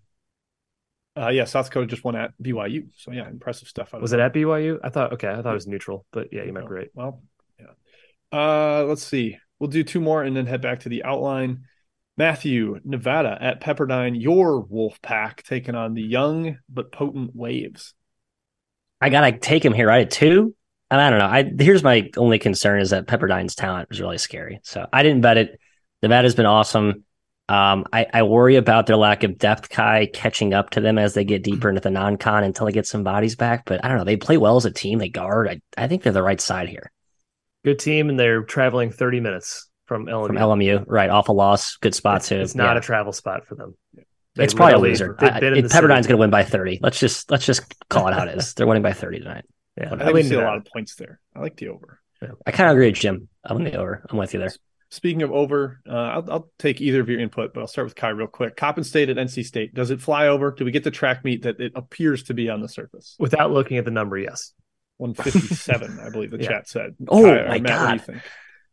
[1.16, 2.88] Uh, yeah, South Dakota just won at BYU.
[2.96, 3.92] So yeah, impressive stuff.
[3.94, 4.78] Was it at BYU?
[4.82, 6.90] I thought okay, I thought it was neutral, but yeah, you might be right.
[6.94, 7.22] Well,
[7.58, 8.38] yeah.
[8.38, 9.38] Uh, let's see.
[9.58, 11.64] We'll do two more and then head back to the outline.
[12.18, 17.94] Matthew, Nevada at Pepperdine, your Wolf Pack taking on the young but potent Waves.
[19.00, 19.90] I gotta take him here.
[19.90, 20.54] I had two.
[20.90, 21.26] And I don't know.
[21.26, 24.60] I here's my only concern is that Pepperdine's talent was really scary.
[24.62, 25.60] So I didn't bet it.
[26.02, 27.04] Nevada's been awesome.
[27.48, 31.14] Um, I, I worry about their lack of depth, Ky, catching up to them as
[31.14, 33.64] they get deeper into the non-con until they get some bodies back.
[33.66, 34.04] But I don't know.
[34.04, 34.98] They play well as a team.
[34.98, 35.48] They guard.
[35.48, 36.90] I, I think they're the right side here.
[37.64, 40.26] Good team, and they're traveling 30 minutes from LMU.
[40.26, 41.10] From LMU, right?
[41.10, 42.40] Off a loss, good spot it's, too.
[42.40, 42.78] It's not yeah.
[42.78, 43.76] a travel spot for them.
[44.34, 45.16] They it's probably a loser.
[45.18, 46.80] I, Pepperdine's going to win by 30.
[46.82, 48.52] Let's just let's just call it how it is.
[48.54, 49.44] They're winning by 30 tonight.
[49.78, 51.20] Yeah, I, I see a lot of points there.
[51.34, 52.00] I like the over.
[52.20, 52.30] Yeah.
[52.46, 53.28] I kind of agree with Jim.
[53.44, 54.04] I'm on the over.
[54.08, 54.52] I'm with you there.
[54.90, 57.96] Speaking of over, uh, I'll, I'll, take either of your input, but I'll start with
[57.96, 58.56] Ky real quick.
[58.56, 59.74] Coppin State at NC State.
[59.74, 60.52] Does it fly over?
[60.52, 63.16] Do we get the track meet that it appears to be on the surface?
[63.18, 64.52] Without looking at the number, yes.
[64.98, 66.48] 157, I believe the yeah.
[66.48, 66.94] chat said.
[67.08, 67.80] Oh, Ky, my Matt, God.
[67.80, 68.32] What do you think?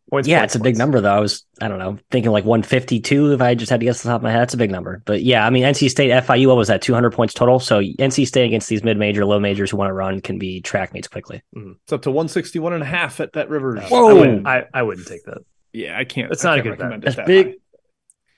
[0.10, 1.16] Points, yeah, points, it's a big number though.
[1.16, 4.10] I was, I don't know, thinking like 152 if I just had to guess the
[4.10, 4.44] top of my head.
[4.44, 5.02] It's a big number.
[5.06, 6.82] But yeah, I mean, NC State, FIU, what was that?
[6.82, 7.60] 200 points total.
[7.60, 10.62] So NC State against these mid major, low majors who want to run can be
[10.62, 11.42] track meets quickly.
[11.56, 11.72] Mm-hmm.
[11.84, 13.90] It's up to 161 and a half at BetRivers.
[13.90, 14.10] Whoa.
[14.10, 15.40] I wouldn't, I, I wouldn't take that.
[15.74, 16.32] Yeah, I can't.
[16.32, 17.02] It's not a good bet.
[17.02, 17.46] That's that big.
[17.48, 17.56] High.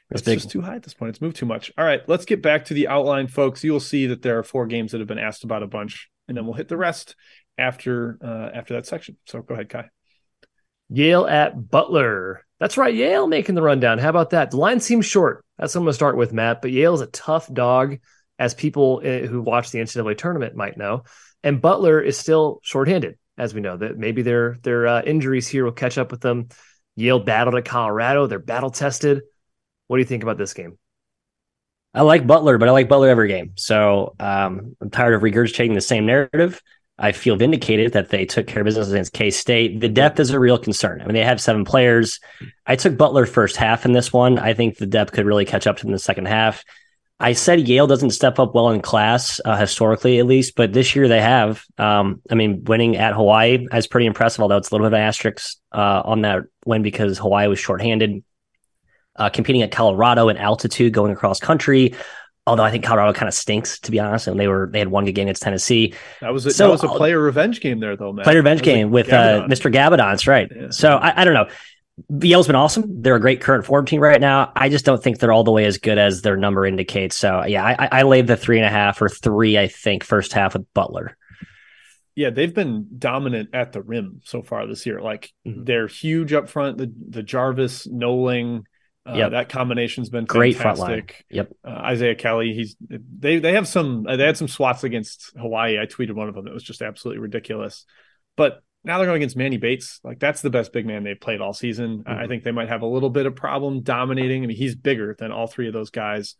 [0.09, 0.37] That's it's big.
[0.39, 1.09] just too high at this point.
[1.09, 1.71] It's moved too much.
[1.77, 3.63] All right, let's get back to the outline, folks.
[3.63, 6.09] You will see that there are four games that have been asked about a bunch,
[6.27, 7.15] and then we'll hit the rest
[7.57, 9.17] after uh, after that section.
[9.25, 9.81] So go ahead, Ky.
[10.89, 12.45] Yale at Butler.
[12.59, 13.97] That's right, Yale making the rundown.
[13.97, 14.51] How about that?
[14.51, 15.43] The line seems short.
[15.57, 16.61] That's what I'm going to start with, Matt.
[16.61, 17.97] But Yale is a tough dog,
[18.37, 21.03] as people eh, who watch the NCAA tournament might know.
[21.43, 23.77] And Butler is still shorthanded, as we know.
[23.77, 26.49] That maybe their their uh, injuries here will catch up with them.
[26.95, 28.27] Yale battled at Colorado.
[28.27, 29.21] They're battle tested.
[29.87, 30.77] What do you think about this game?
[31.93, 33.53] I like Butler, but I like Butler every game.
[33.55, 36.61] So um, I'm tired of regurgitating the same narrative.
[36.97, 39.81] I feel vindicated that they took care of business against K State.
[39.81, 41.01] The depth is a real concern.
[41.01, 42.19] I mean, they have seven players.
[42.65, 44.39] I took Butler first half in this one.
[44.39, 46.63] I think the depth could really catch up to them in the second half.
[47.19, 50.95] I said Yale doesn't step up well in class, uh, historically at least, but this
[50.95, 51.63] year they have.
[51.77, 54.99] Um, I mean, winning at Hawaii is pretty impressive, although it's a little bit of
[54.99, 58.23] an asterisk uh, on that win because Hawaii was shorthanded.
[59.17, 61.95] Uh, competing at Colorado in altitude, going across country.
[62.45, 64.89] Although I think Colorado kind of stinks, to be honest, and they were they had
[64.89, 65.93] one good game against Tennessee.
[66.19, 68.11] That was a, so, that was a player revenge game there, though.
[68.11, 68.25] Man.
[68.25, 69.73] Player revenge game with uh, Mr.
[69.73, 70.51] Gabbidon's right.
[70.53, 70.69] Yeah.
[70.69, 71.47] So I, I don't know.
[72.21, 73.01] Yale's been awesome.
[73.01, 74.51] They're a great current form team right now.
[74.55, 77.15] I just don't think they're all the way as good as their number indicates.
[77.15, 80.33] So yeah, I, I laid the three and a half or three, I think, first
[80.33, 81.17] half with Butler.
[82.15, 85.01] Yeah, they've been dominant at the rim so far this year.
[85.01, 85.63] Like mm-hmm.
[85.63, 86.77] they're huge up front.
[86.77, 88.65] The the Jarvis, Knowling,
[89.07, 89.31] uh, yep.
[89.31, 91.07] that combination's been great front line.
[91.29, 91.51] Yep.
[91.63, 95.79] Uh, Isaiah Kelly, he's they they have some they had some swats against Hawaii.
[95.79, 97.85] I tweeted one of them that was just absolutely ridiculous.
[98.35, 99.99] But now they're going against Manny Bates.
[100.03, 102.03] Like that's the best big man they've played all season.
[102.03, 102.19] Mm-hmm.
[102.19, 104.43] I think they might have a little bit of problem dominating.
[104.43, 106.35] I mean, he's bigger than all three of those guys.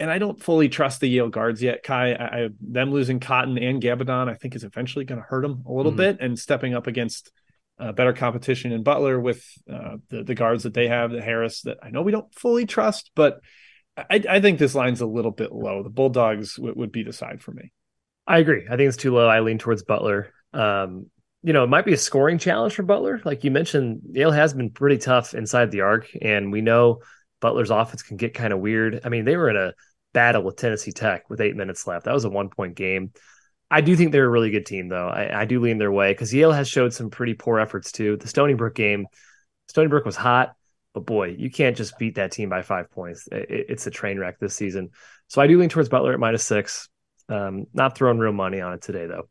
[0.00, 1.92] And I don't fully trust the Yale guards yet, Ky.
[1.92, 5.62] I, I them losing Cotton and Gabbidon, I think is eventually going to hurt them
[5.66, 5.98] a little mm-hmm.
[5.98, 6.18] bit.
[6.20, 7.30] And stepping up against
[7.78, 11.62] uh, better competition in Butler with uh, the the guards that they have, the Harris
[11.62, 13.40] that I know we don't fully trust, but
[13.96, 15.82] I, I think this line's a little bit low.
[15.82, 17.72] The Bulldogs w- would be the side for me.
[18.26, 18.64] I agree.
[18.66, 19.28] I think it's too low.
[19.28, 20.32] I lean towards Butler.
[20.52, 21.10] Um,
[21.42, 23.20] you know, it might be a scoring challenge for Butler.
[23.24, 27.00] Like you mentioned, Yale has been pretty tough inside the arc, and we know
[27.40, 29.00] Butler's offense can get kind of weird.
[29.04, 29.74] I mean, they were in a
[30.12, 32.04] battle with Tennessee Tech with eight minutes left.
[32.04, 33.12] That was a one point game.
[33.70, 35.08] I do think they're a really good team, though.
[35.08, 38.16] I, I do lean their way because Yale has showed some pretty poor efforts too.
[38.18, 39.06] The Stony Brook game,
[39.66, 40.54] Stony Brook was hot,
[40.94, 43.26] but boy, you can't just beat that team by five points.
[43.32, 44.90] It, it's a train wreck this season.
[45.26, 46.88] So I do lean towards Butler at minus six.
[47.28, 49.28] Um, not throwing real money on it today, though.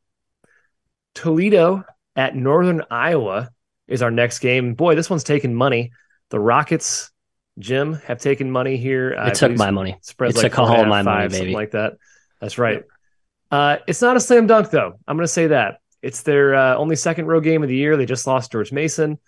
[1.13, 1.83] Toledo
[2.15, 3.49] at Northern Iowa
[3.87, 4.73] is our next game.
[4.73, 5.91] Boy, this one's taking money.
[6.29, 7.11] The Rockets,
[7.59, 9.11] Jim, have taken money here.
[9.11, 9.97] It took my money.
[10.01, 11.35] Spreads it like took all my five, money, baby.
[11.35, 11.93] Something like that.
[12.39, 12.83] That's right.
[13.51, 14.93] Uh, it's not a slam dunk, though.
[15.07, 15.79] I'm going to say that.
[16.01, 17.97] It's their uh, only second row game of the year.
[17.97, 19.19] They just lost George Mason.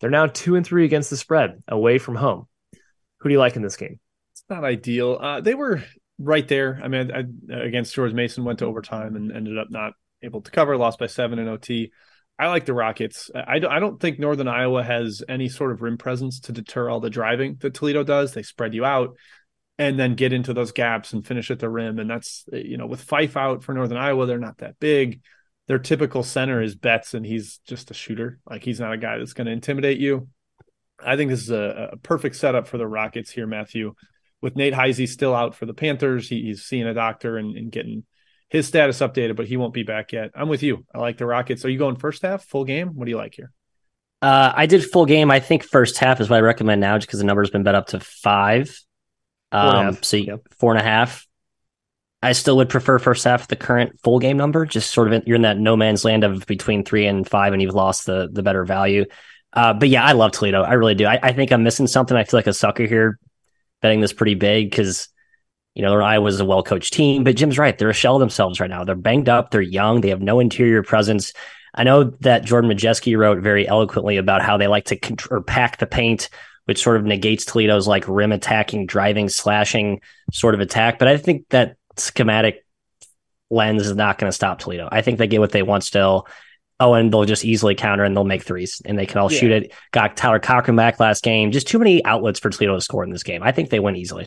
[0.00, 2.48] They're now two and three against the spread away from home.
[3.18, 4.00] Who do you like in this game?
[4.32, 5.18] It's not ideal.
[5.20, 5.82] Uh, they were
[6.18, 6.80] right there.
[6.82, 10.50] I mean, I, against George Mason, went to overtime and ended up not able to
[10.50, 11.92] cover, lost by seven in OT.
[12.38, 13.30] I like the Rockets.
[13.34, 17.00] I, I don't think Northern Iowa has any sort of rim presence to deter all
[17.00, 18.32] the driving that Toledo does.
[18.32, 19.16] They spread you out
[19.78, 21.98] and then get into those gaps and finish at the rim.
[21.98, 25.20] And that's, eh, you know, with Phyfe out for Northern Iowa, they're not that big.
[25.68, 28.40] Their typical center is Betts, and he's just a shooter.
[28.48, 30.28] Like he's not a guy that's going to intimidate you.
[31.04, 33.94] I think this is a, a, perfect setup for the Rockets here, Matthew.
[34.40, 37.72] With Nate Heise still out for the Panthers, he, he's seeing a doctor and, and
[37.72, 38.04] getting
[38.52, 40.30] his status updated, but he won't be back yet.
[40.34, 40.84] I'm with you.
[40.94, 41.64] I like the Rockets.
[41.64, 42.88] Are you going first half, full game?
[42.94, 43.50] What do you like here?
[44.20, 45.30] Uh, I did full game.
[45.30, 47.74] I think first half is what I recommend now, just because the number's been bet
[47.74, 48.78] up to five.
[49.52, 50.40] Um, so you, yep.
[50.58, 51.26] four and a half.
[52.22, 54.66] I still would prefer first half the current full game number.
[54.66, 57.54] Just sort of in, you're in that no man's land of between three and five,
[57.54, 59.06] and you've lost the the better value.
[59.54, 60.62] Uh, but yeah, I love Toledo.
[60.62, 61.06] I really do.
[61.06, 62.16] I, I think I'm missing something.
[62.16, 63.18] I feel like a sucker here.
[63.80, 65.08] betting this pretty big because
[65.74, 67.24] you know Iowa's a well coached team.
[67.24, 68.84] But Jim's right; they're a shell of themselves right now.
[68.84, 69.50] They're banged up.
[69.50, 70.00] They're young.
[70.00, 71.32] They have no interior presence.
[71.74, 75.42] I know that Jordan Majewski wrote very eloquently about how they like to contr- or
[75.42, 76.28] pack the paint,
[76.66, 80.00] which sort of negates Toledo's like rim attacking, driving, slashing
[80.32, 80.98] sort of attack.
[80.98, 82.64] But I think that schematic
[83.50, 84.88] lens is not going to stop Toledo.
[84.90, 86.26] I think they get what they want still.
[86.80, 89.38] Oh, and they'll just easily counter and they'll make threes and they can all yeah.
[89.38, 89.72] shoot it.
[89.92, 91.52] Got Tyler Cochran back last game.
[91.52, 93.42] Just too many outlets for Toledo to score in this game.
[93.42, 94.26] I think they win easily.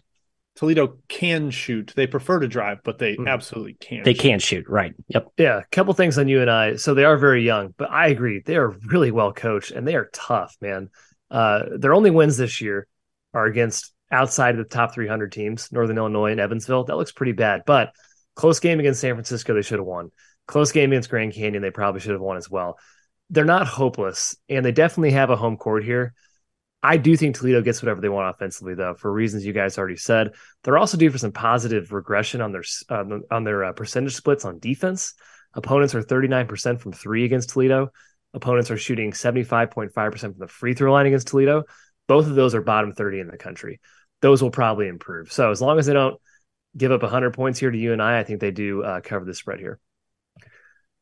[0.55, 1.91] Toledo can shoot.
[1.95, 3.29] They prefer to drive, but they mm.
[3.29, 4.03] absolutely can.
[4.03, 4.21] They shoot.
[4.21, 4.93] can shoot, right?
[5.09, 5.27] Yep.
[5.37, 5.59] Yeah.
[5.59, 6.77] A couple things on UNI.
[6.77, 9.95] So they are very young, but I agree they are really well coached and they
[9.95, 10.89] are tough, man.
[11.29, 12.87] Uh, their only wins this year
[13.33, 16.85] are against outside of the top 300 teams, Northern Illinois and Evansville.
[16.85, 17.91] That looks pretty bad, but
[18.35, 20.11] close game against San Francisco, they should have won.
[20.47, 22.77] Close game against Grand Canyon, they probably should have won as well.
[23.29, 26.13] They're not hopeless, and they definitely have a home court here.
[26.85, 29.95] I do think Toledo gets whatever they want offensively, though, for reasons you guys already
[29.95, 30.35] said.
[30.63, 34.45] They're also due for some positive regression on their uh, on their uh, percentage splits
[34.45, 35.15] on defense.
[35.55, 37.91] Opponents are 39% from three against Toledo.
[38.35, 41.63] Opponents are shooting 75.5% from the free throw line against Toledo.
[42.07, 43.79] Both of those are bottom 30 in the country.
[44.21, 45.31] Those will probably improve.
[45.31, 46.21] So as long as they don't
[46.77, 49.59] give up 100 points here to UNI I think they do uh, cover the spread
[49.59, 49.79] here.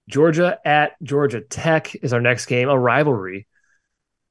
[0.08, 3.48] Georgia at Georgia Tech is our next game, a rivalry.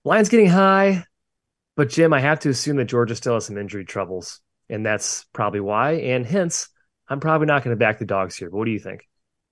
[0.05, 1.05] Line's getting high.
[1.77, 5.25] But Jim, I have to assume that Georgia still has some injury troubles, and that's
[5.33, 5.93] probably why.
[5.93, 6.69] And hence,
[7.09, 8.51] I'm probably not going to back the dogs here.
[8.51, 9.09] But what do you think?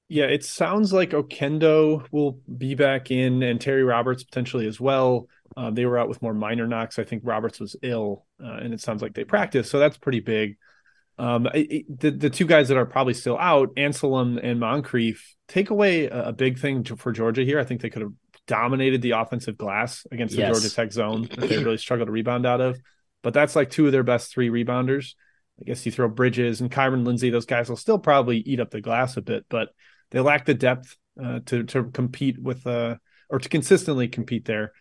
[0.08, 5.28] Yeah, it sounds like Oquendo will be back in, and Terry Roberts potentially as well.
[5.56, 6.98] Uh, they were out with more minor knocks.
[6.98, 10.20] I think Roberts was ill, uh, and it sounds like they practiced, so that's pretty
[10.20, 10.56] big.
[11.18, 15.70] Um, it, the the two guys that are probably still out, Anselem and Moncrief, take
[15.70, 17.60] away a, a big thing to, for Georgia here.
[17.60, 18.12] I think they could have
[18.50, 20.50] dominated the offensive glass against the yes.
[20.50, 22.80] Georgia Tech zone that they really struggled to rebound out of.
[23.22, 25.14] But that's like two of their best three rebounders.
[25.60, 28.70] I guess you throw Bridges and Kyron Lindsey; those guys will still probably eat up
[28.70, 29.68] the glass a bit, but
[30.10, 32.96] they lack the depth uh, to to compete with uh,
[33.28, 34.72] or to consistently compete there.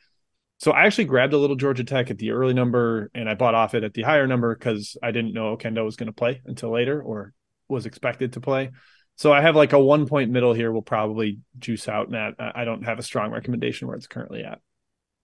[0.57, 3.53] So I actually grabbed a little Georgia Tech at the early number, and I bought
[3.55, 6.41] off it at the higher number because I didn't know Oquendo was going to play
[6.45, 7.33] until later, or
[7.67, 8.71] was expected to play.
[9.19, 10.71] So I have like a one point middle here.
[10.71, 12.35] We'll probably juice out, Matt.
[12.39, 14.61] I don't have a strong recommendation where it's currently at.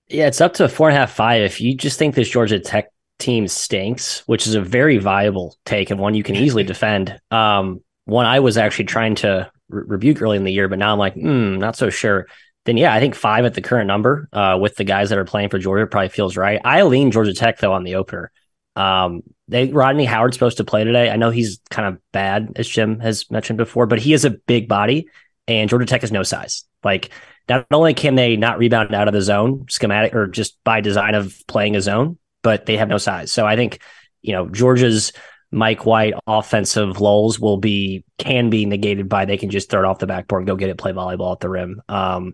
[0.09, 1.43] Yeah, it's up to four and a half, five.
[1.43, 5.91] If you just think this Georgia Tech team stinks, which is a very viable take
[5.91, 7.17] and one you can easily defend.
[7.31, 10.91] Um, one I was actually trying to re- rebuke early in the year, but now
[10.91, 12.27] I'm like, hmm, not so sure.
[12.65, 15.23] Then yeah, I think five at the current number uh, with the guys that are
[15.23, 16.59] playing for Georgia probably feels right.
[16.65, 18.29] I lean Georgia Tech though on the opener.
[18.75, 21.09] Um, they Rodney Howard's supposed to play today.
[21.09, 24.31] I know he's kind of bad, as Jim has mentioned before, but he is a
[24.31, 25.07] big body,
[25.47, 26.63] and Georgia Tech has no size.
[26.83, 27.09] Like
[27.47, 31.15] not only can they not rebound out of the zone schematic or just by design
[31.15, 33.31] of playing a zone, but they have no size.
[33.31, 33.79] So I think
[34.21, 35.13] you know Georgia's
[35.51, 39.85] Mike White offensive lulls will be can be negated by they can just throw it
[39.85, 41.81] off the backboard and go get it, play volleyball at the rim.
[41.87, 42.33] Um,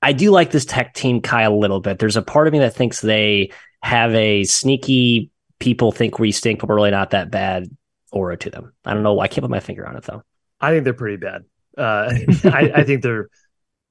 [0.00, 1.98] I do like this Tech team, Ky, a little bit.
[1.98, 3.50] There's a part of me that thinks they
[3.82, 7.68] have a sneaky people think we stink, but we're really not that bad
[8.12, 8.72] aura to them.
[8.84, 9.20] I don't know.
[9.20, 10.22] I can't put my finger on it though.
[10.60, 11.44] I think they're pretty bad.
[11.76, 12.12] Uh,
[12.44, 13.28] I, I, think they're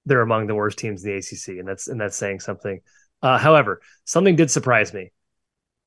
[0.06, 2.82] they're among the worst teams in the ACC, and that's and that's saying something.
[3.22, 5.12] Uh, however, something did surprise me.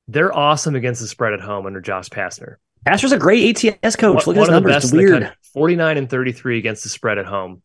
[0.07, 2.55] They're awesome against the spread at home under Josh Pastner.
[2.85, 4.25] Pastner's a great ATS coach.
[4.25, 4.83] One, Look at his numbers.
[4.83, 5.31] It's weird.
[5.53, 7.61] Forty nine and thirty three against the spread at home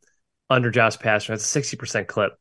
[0.51, 1.29] under Josh Pastner.
[1.29, 2.33] That's a sixty percent clip.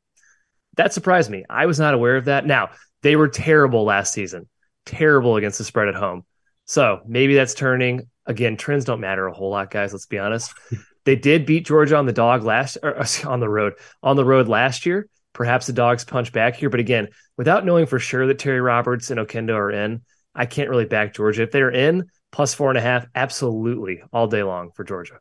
[0.76, 1.46] That surprised me.
[1.50, 2.46] I was not aware of that.
[2.46, 4.48] Now they were terrible last season
[4.86, 6.26] terrible against the spread at home.
[6.66, 8.10] So maybe that's turning.
[8.26, 9.94] Again, trends don't matter a whole lot, guys.
[9.94, 10.54] Let's be honest.
[11.06, 14.26] they did beat Georgia on the dog last or uh, on the road on the
[14.26, 15.08] road last year.
[15.34, 19.12] Perhaps the dogs punch back here, but again, without knowing for sure that Terry Roberts
[19.12, 20.02] and Oquendo are in,
[20.34, 21.44] I can't really back Georgia.
[21.44, 25.20] If they're in plus four and a half, absolutely all day long for Georgia.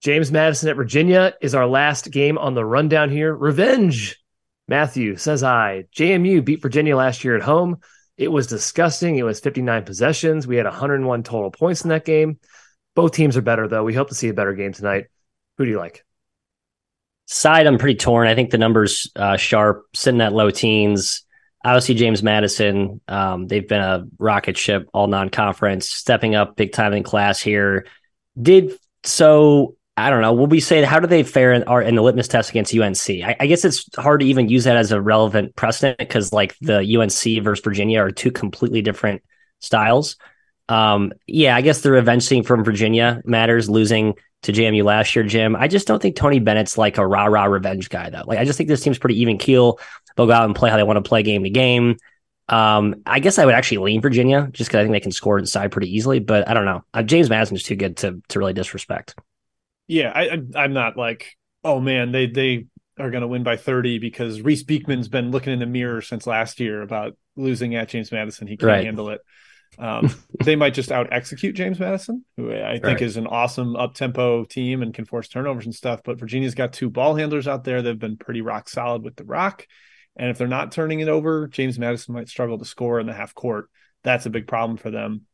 [0.00, 3.34] James Madison at Virginia is our last game on the rundown here.
[3.34, 4.16] Revenge.
[4.68, 5.84] Matthew says I.
[5.96, 7.78] JMU beat Virginia last year at home.
[8.18, 9.16] It was disgusting.
[9.16, 10.46] It was 59 possessions.
[10.46, 12.38] We had 101 total points in that game.
[12.96, 13.84] Both teams are better, though.
[13.84, 15.06] We hope to see a better game tonight.
[15.56, 16.04] Who do you like?
[17.26, 18.26] Side, I'm pretty torn.
[18.26, 21.24] I think the numbers uh, sharp, sitting at low teens.
[21.64, 26.72] Obviously, James Madison, um, they've been a rocket ship all non conference, stepping up big
[26.72, 27.86] time in class here.
[28.40, 28.72] Did
[29.04, 30.32] so I don't know.
[30.32, 33.10] Will we say how do they fare in, in the litmus test against UNC?
[33.10, 36.56] I, I, guess it's hard to even use that as a relevant precedent because like
[36.60, 39.22] the UNC versus Virginia are two completely different
[39.58, 40.16] styles.
[40.68, 43.68] Um, yeah, I guess the revenge scene from Virginia matters.
[43.68, 45.56] Losing to JMU last year, Jim.
[45.56, 48.24] I just don't think Tony Bennett's like a rah rah revenge guy though.
[48.24, 49.80] Like I just think this team's pretty even keel.
[50.16, 51.96] They'll go out and play how they want to play game to game.
[52.48, 55.38] Um, I guess I would actually lean Virginia just because I think they can score
[55.38, 56.18] inside pretty easily.
[56.20, 56.84] But I don't know.
[56.94, 59.14] Uh, James Madison's too good to to really disrespect.
[59.88, 62.66] Yeah, I, am not like, oh man, they they
[62.98, 66.26] are going to win by 30 because Reece Beekman's been looking in the mirror since
[66.26, 68.46] last year about losing at James Madison.
[68.46, 68.84] He can't right.
[68.84, 69.20] handle it.
[69.78, 73.02] Um, they might just out execute James Madison, who I think right.
[73.02, 76.00] is an awesome up tempo team and can force turnovers and stuff.
[76.04, 79.16] But Virginia's got two ball handlers out there that have been pretty rock solid with
[79.16, 79.66] the rock.
[80.16, 83.14] And if they're not turning it over, James Madison might struggle to score in the
[83.14, 83.70] half court.
[84.02, 85.26] That's a big problem for them.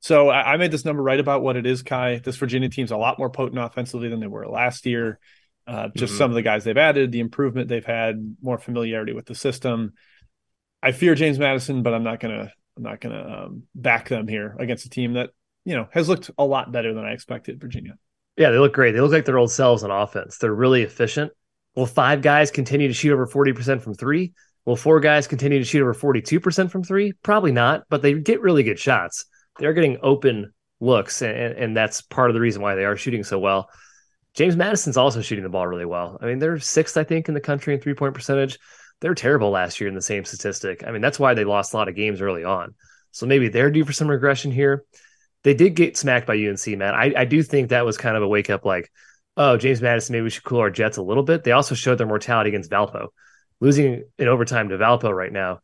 [0.00, 2.20] So I, I made this number right about what it is, Ky.
[2.22, 5.18] This Virginia team's a lot more potent offensively than they were last year.
[5.66, 6.18] Uh, just mm-hmm.
[6.18, 9.94] some of the guys they've added, the improvement they've had, more familiarity with the system.
[10.82, 14.54] I fear James Madison, but I'm not gonna I'm not gonna um, back them here
[14.60, 15.30] against a team that
[15.64, 17.60] you know has looked a lot better than I expected.
[17.60, 17.94] Virginia.
[18.36, 18.92] Yeah, they look great.
[18.92, 20.38] They look like their old selves on offense.
[20.38, 21.32] They're really efficient.
[21.74, 24.34] Will five guys continue to shoot over 40% from three?
[24.64, 27.12] Will four guys continue to shoot over 42% from three?
[27.22, 29.24] Probably not, but they get really good shots.
[29.58, 33.24] They're getting open looks, and, and that's part of the reason why they are shooting
[33.24, 33.70] so well.
[34.34, 36.18] James Madison's also shooting the ball really well.
[36.20, 38.58] I mean, they're sixth, I think, in the country in three point percentage.
[39.00, 40.84] They're terrible last year in the same statistic.
[40.86, 42.74] I mean, that's why they lost a lot of games early on.
[43.12, 44.84] So maybe they're due for some regression here.
[45.42, 46.94] They did get smacked by UNC, man.
[46.94, 48.90] I, I do think that was kind of a wake up like,
[49.36, 51.44] oh, James Madison, maybe we should cool our jets a little bit.
[51.44, 53.08] They also showed their mortality against Valpo.
[53.60, 55.60] Losing in overtime to Valpo right now,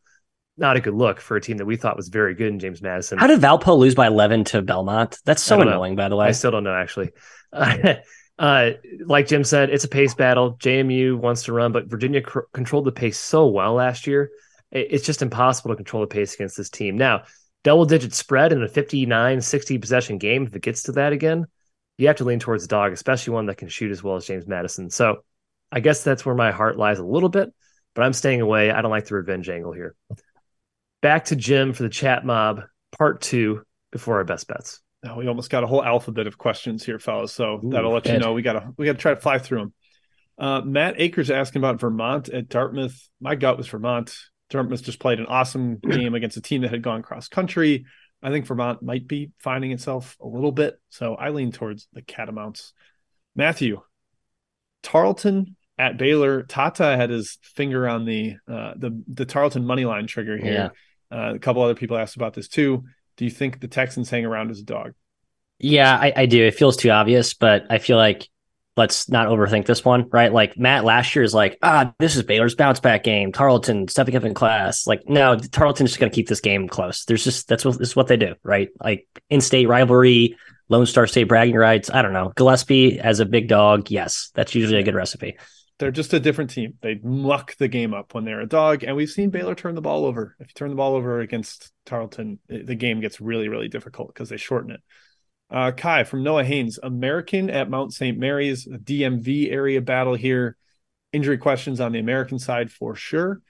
[0.57, 2.81] not a good look for a team that we thought was very good in James
[2.81, 3.17] Madison.
[3.17, 5.17] How did Valpo lose by 11 to Belmont?
[5.25, 6.03] That's so annoying, know.
[6.03, 6.27] by the way.
[6.27, 7.11] I still don't know, actually.
[7.51, 7.95] Uh,
[8.39, 8.71] uh,
[9.05, 10.55] like Jim said, it's a pace battle.
[10.57, 14.29] JMU wants to run, but Virginia cr- controlled the pace so well last year.
[14.71, 16.97] It- it's just impossible to control the pace against this team.
[16.97, 17.23] Now,
[17.63, 21.45] double digit spread in a 59 60 possession game, if it gets to that again,
[21.97, 24.25] you have to lean towards the dog, especially one that can shoot as well as
[24.25, 24.89] James Madison.
[24.89, 25.23] So
[25.71, 27.51] I guess that's where my heart lies a little bit,
[27.95, 28.69] but I'm staying away.
[28.69, 29.95] I don't like the revenge angle here.
[31.03, 32.61] Back to Jim for the chat mob,
[32.97, 34.79] part two before our best bets.
[35.05, 37.33] Oh, we almost got a whole alphabet of questions here, fellas.
[37.33, 39.73] So Ooh, that'll let you know we gotta we gotta try to fly through them.
[40.39, 42.97] Uh, Matt Akers asking about Vermont at Dartmouth.
[43.19, 44.15] My gut was Vermont.
[44.49, 47.85] Dartmouth just played an awesome game against a team that had gone cross country.
[48.21, 50.79] I think Vermont might be finding itself a little bit.
[50.87, 52.71] So I lean towards the Catamounts.
[53.35, 53.81] Matthew,
[54.83, 56.43] Tarleton at Baylor.
[56.43, 60.53] Tata had his finger on the uh, the the Tarleton money line trigger here.
[60.53, 60.69] Yeah.
[61.13, 62.83] Uh, a couple other people asked about this too.
[63.17, 64.93] Do you think the Texans hang around as a dog?
[65.59, 66.43] Yeah, I, I do.
[66.43, 68.27] It feels too obvious, but I feel like
[68.75, 70.33] let's not overthink this one, right?
[70.33, 73.31] Like Matt last year is like, ah, this is Baylor's bounce back game.
[73.31, 74.87] Tarleton stepping up in class.
[74.87, 77.05] Like, no, Tarleton's just going to keep this game close.
[77.05, 78.69] There's just that's what this is what they do, right?
[78.83, 80.35] Like in-state rivalry,
[80.69, 81.91] Lone Star State bragging rights.
[81.91, 82.33] I don't know.
[82.35, 85.37] Gillispie as a big dog, yes, that's usually a good recipe.
[85.79, 86.75] They're just a different team.
[86.81, 89.81] They muck the game up when they're a dog, and we've seen Baylor turn the
[89.81, 90.35] ball over.
[90.39, 94.29] If you turn the ball over against Tarleton, the game gets really, really difficult because
[94.29, 94.81] they shorten it.
[95.49, 98.17] Uh, Ky from Noah Haynes, American at Mount St.
[98.17, 100.57] Mary's, DMV area battle here.
[101.11, 103.41] Injury questions on the American side for sure.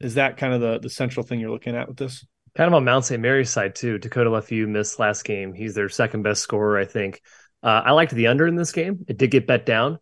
[0.00, 2.24] Is that kind of the, the central thing you're looking at with this?
[2.54, 3.20] Kind of on Mount St.
[3.20, 3.98] Mary's side too.
[3.98, 5.52] Dakota Leffew missed last game.
[5.52, 7.20] He's their second best scorer, I think.
[7.62, 9.04] Uh, I liked the under in this game.
[9.08, 9.98] It did get bet down.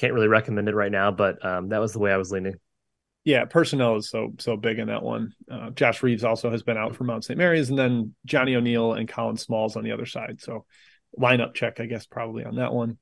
[0.00, 2.54] Can't really recommend it right now, but um, that was the way I was leaning.
[3.22, 5.34] Yeah, personnel is so so big in that one.
[5.50, 7.36] Uh, Josh Reeves also has been out for Mount St.
[7.36, 10.40] Mary's, and then Johnny O'Neil and Colin Smalls on the other side.
[10.40, 10.64] So
[11.18, 12.96] lineup check, I guess, probably on that one.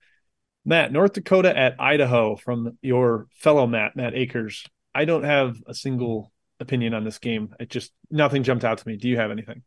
[0.65, 4.67] Matt, North Dakota at Idaho from your fellow Matt, Matt Akers.
[4.93, 7.55] I don't have a single opinion on this game.
[7.61, 8.97] It just nothing jumped out to me.
[8.97, 9.63] Do you have anything?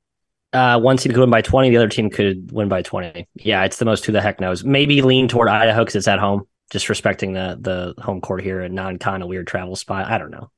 [0.54, 3.26] Uh, one team could win by 20, the other team could win by 20.
[3.36, 4.66] Yeah, it's the most who the heck knows.
[4.66, 8.62] Maybe lean toward Idaho because it's at home, just respecting the the home court here
[8.62, 10.08] and non kind of weird travel spot.
[10.08, 10.50] I don't know.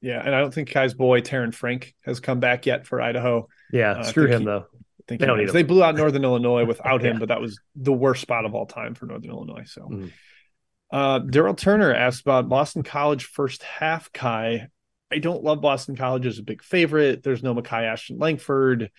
[0.00, 3.46] Yeah, and I don't think Ky's boy, Terren Frank, has come back yet for Idaho.
[3.72, 4.66] Yeah, uh, screw him, he, though
[5.12, 7.92] think they, don't need they blew out Northern Illinois without him, but that was the
[7.92, 9.64] worst spot of all time for Northern Illinois.
[9.66, 10.12] So, mm.
[10.90, 14.12] uh, Daryl Turner asked about Boston College first half.
[14.12, 14.66] Ky,
[15.10, 17.22] I don't love Boston College as a big favorite.
[17.22, 18.90] There's no Makai Ashton Langford.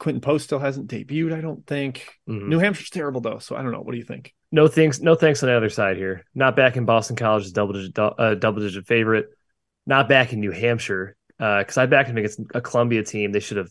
[0.00, 1.32] Quinten Post still hasn't debuted.
[1.32, 2.12] I don't think.
[2.28, 2.48] Mm-hmm.
[2.48, 3.80] New Hampshire's terrible though, so I don't know.
[3.80, 4.33] What do you think?
[4.54, 5.00] No thanks.
[5.00, 6.24] No thanks on the other side here.
[6.32, 9.26] Not back in Boston College as double digit uh, double digit favorite.
[9.84, 13.32] Not back in New Hampshire because uh, I backed him against a Columbia team.
[13.32, 13.68] They should have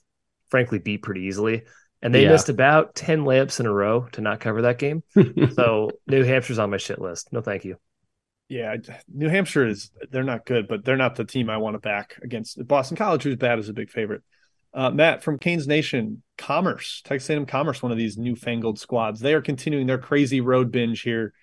[0.49, 1.63] frankly beat pretty easily.
[2.01, 2.31] And they yeah.
[2.31, 5.03] missed about 10 layups in a row to not cover that game.
[5.53, 7.31] so New Hampshire's on my shit list.
[7.31, 7.77] No, thank you.
[8.49, 8.75] Yeah,
[9.07, 12.19] New Hampshire is they're not good, but they're not the team I want to back
[12.21, 14.21] against Boston College, who's bad as a big favorite.
[14.74, 19.19] Uh, Matt from Canes Nation, Commerce, Texas A&M Commerce, one of these newfangled squads.
[19.19, 21.34] They are continuing their crazy road binge here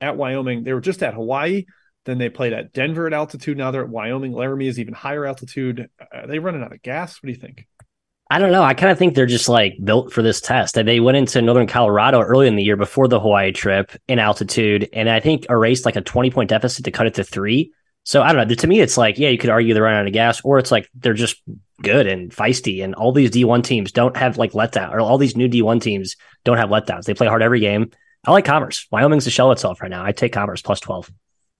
[0.00, 0.64] at Wyoming.
[0.64, 1.66] They were just at Hawaii,
[2.04, 3.56] Then they played at Denver at altitude.
[3.56, 4.32] Now they're at Wyoming.
[4.32, 5.88] Laramie is even higher altitude.
[6.12, 7.22] Are they running out of gas?
[7.22, 7.66] What do you think?
[8.32, 8.62] I don't know.
[8.62, 10.76] I kind of think they're just like built for this test.
[10.76, 14.88] They went into northern Colorado early in the year before the Hawaii trip in altitude,
[14.92, 17.72] and I think erased like a 20 point deficit to cut it to three.
[18.04, 18.54] So I don't know.
[18.54, 20.70] To me, it's like, yeah, you could argue they're running out of gas, or it's
[20.70, 21.42] like they're just
[21.82, 22.82] good and feisty.
[22.84, 26.16] And all these D1 teams don't have like letdown, or all these new D1 teams
[26.44, 27.04] don't have letdowns.
[27.04, 27.90] They play hard every game.
[28.24, 28.86] I like Commerce.
[28.90, 30.04] Wyoming's a shell itself right now.
[30.04, 31.10] I take Commerce plus 12.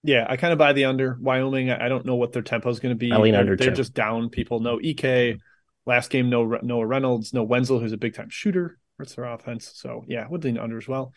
[0.03, 1.17] Yeah, I kind of buy the under.
[1.19, 3.11] Wyoming, I don't know what their tempo is going to be.
[3.11, 3.75] I lean they're, under, They're too.
[3.75, 4.59] just down people.
[4.59, 5.39] No Ike.
[5.85, 8.77] Last game, no Noah Reynolds, no Wenzel, who's a big time shooter.
[8.97, 9.71] Hurts their offense.
[9.73, 11.13] So yeah, would lean under as well.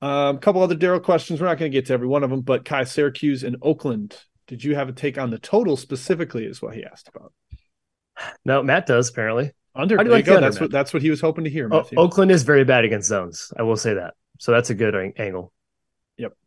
[0.00, 1.40] A um, couple other Daryl questions.
[1.40, 4.16] We're not going to get to every one of them, but Ky Syracuse and Oakland.
[4.46, 6.46] Did you have a take on the total specifically?
[6.46, 7.32] Is what he asked about.
[8.44, 9.52] No, Matt does apparently.
[9.74, 9.96] Under.
[9.96, 10.36] How do you you like the go.
[10.36, 10.62] under, That's Matt?
[10.62, 11.72] what that's what he was hoping to hear.
[11.72, 13.52] O- Oakland is very bad against zones.
[13.56, 14.14] I will say that.
[14.38, 15.52] So that's a good ang- angle.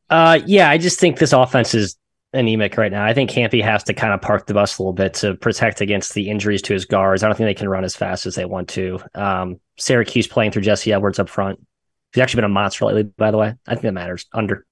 [0.09, 1.95] Uh, yeah, I just think this offense is
[2.33, 3.03] anemic right now.
[3.03, 5.81] I think Kampe has to kind of park the bus a little bit to protect
[5.81, 7.23] against the injuries to his guards.
[7.23, 8.99] I don't think they can run as fast as they want to.
[9.15, 11.65] Um, Syracuse playing through Jesse Edwards up front.
[12.13, 13.55] He's actually been a monster lately, by the way.
[13.65, 14.27] I think that matters.
[14.33, 14.67] Under.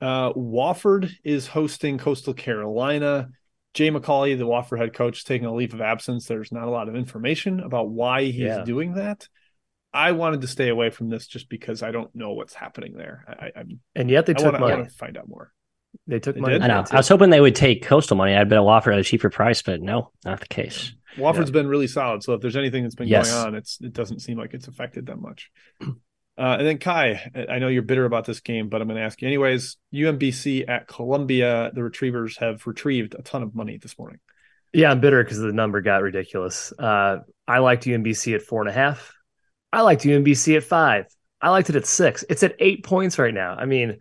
[0.00, 3.28] Uh, Wofford is hosting Coastal Carolina.
[3.74, 6.26] Jay McAuley, the Wofford head coach, is taking a leave of absence.
[6.26, 8.62] There's not a lot of information about why he's Yeah.
[8.64, 9.28] doing that.
[9.92, 13.24] I wanted to stay away from this just because I don't know what's happening there.
[13.28, 14.76] I, I, I'm- And yet they I took want, to, I money.
[14.80, 15.52] want to find out more.
[16.08, 16.54] They took They money.
[16.54, 16.62] did?
[16.62, 16.84] I know.
[16.90, 18.34] I was hoping they would take Coastal money.
[18.34, 20.92] I'd bet a Wofford at a cheaper price, but no, not the case.
[21.16, 22.24] Wofford's been really solid.
[22.24, 23.30] So if there's anything that's been Yes.
[23.32, 25.50] going on, it's it doesn't seem like it's affected them much.
[26.36, 27.18] Uh, and then Ky,
[27.48, 29.76] I know you're bitter about this game, but I'm going to ask you anyways.
[29.94, 34.18] UMBC at Columbia, the Retrievers have retrieved a ton of money this morning.
[34.72, 36.72] Yeah, I'm bitter because the number got ridiculous.
[36.76, 39.14] Uh, I liked UMBC at four and a half.
[39.72, 41.06] I liked UMBC at five.
[41.40, 42.24] I liked it at six.
[42.28, 43.54] It's at eight points right now.
[43.54, 43.98] I mean,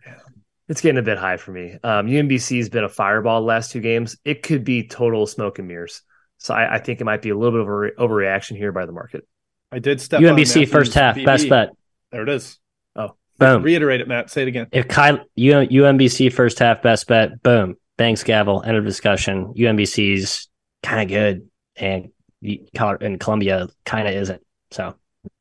[0.67, 1.77] it's getting a bit high for me.
[1.84, 4.17] Um, UMBC has been a fireball the last two games.
[4.25, 6.01] It could be total smoke and mirrors.
[6.38, 8.71] So I, I think it might be a little bit of a re- overreaction here
[8.71, 9.27] by the market.
[9.71, 11.25] I did step on UMBC first half, BB.
[11.25, 11.69] best bet.
[12.14, 12.59] There it is.
[12.95, 13.64] Oh, boom.
[13.64, 14.30] Reiterate it, Matt.
[14.30, 14.68] Say it again.
[14.72, 19.53] If Kyle, UMBC first half best bet, boom, thanks, gavel, end of discussion.
[19.57, 20.47] UMBC's
[20.84, 22.09] kind of good, and
[22.43, 24.41] and Columbia kind of isn't.
[24.70, 24.95] So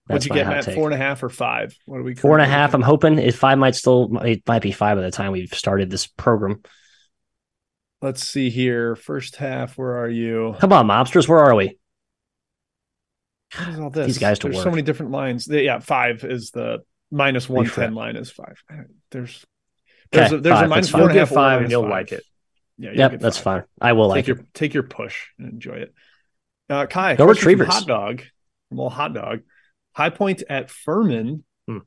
[0.06, 0.64] What'd you get, Matt?
[0.64, 0.74] take.
[0.74, 1.76] Four and a half or five?
[1.84, 2.14] What are we?
[2.14, 2.74] Four and a half.
[2.74, 5.90] I'm hoping if five might still it might be five by the time we've started
[5.90, 6.62] this program.
[8.00, 8.96] Let's see here.
[8.96, 9.76] First half.
[9.76, 10.56] Where are you?
[10.58, 11.78] Come on, mobsters, where are we?
[13.58, 14.06] What is all this?
[14.06, 15.46] These guys to There's so many different lines.
[15.48, 18.62] Yeah, five is the minus one ten line is five.
[19.10, 19.44] There's
[20.10, 22.12] there's Okay, a, there's five, a minus four and You'll half five and you'll like
[22.12, 22.24] it.
[22.78, 23.64] Yeah, Yep, that's fine.
[23.80, 24.54] I will Take like your it.
[24.54, 25.94] take your push and enjoy it.
[26.70, 27.68] Uh, Ky, Go Retrievers.
[27.68, 28.22] Hot dog
[28.70, 29.40] from old hot dog.
[29.94, 31.44] High point at Furman.
[31.68, 31.78] Hmm.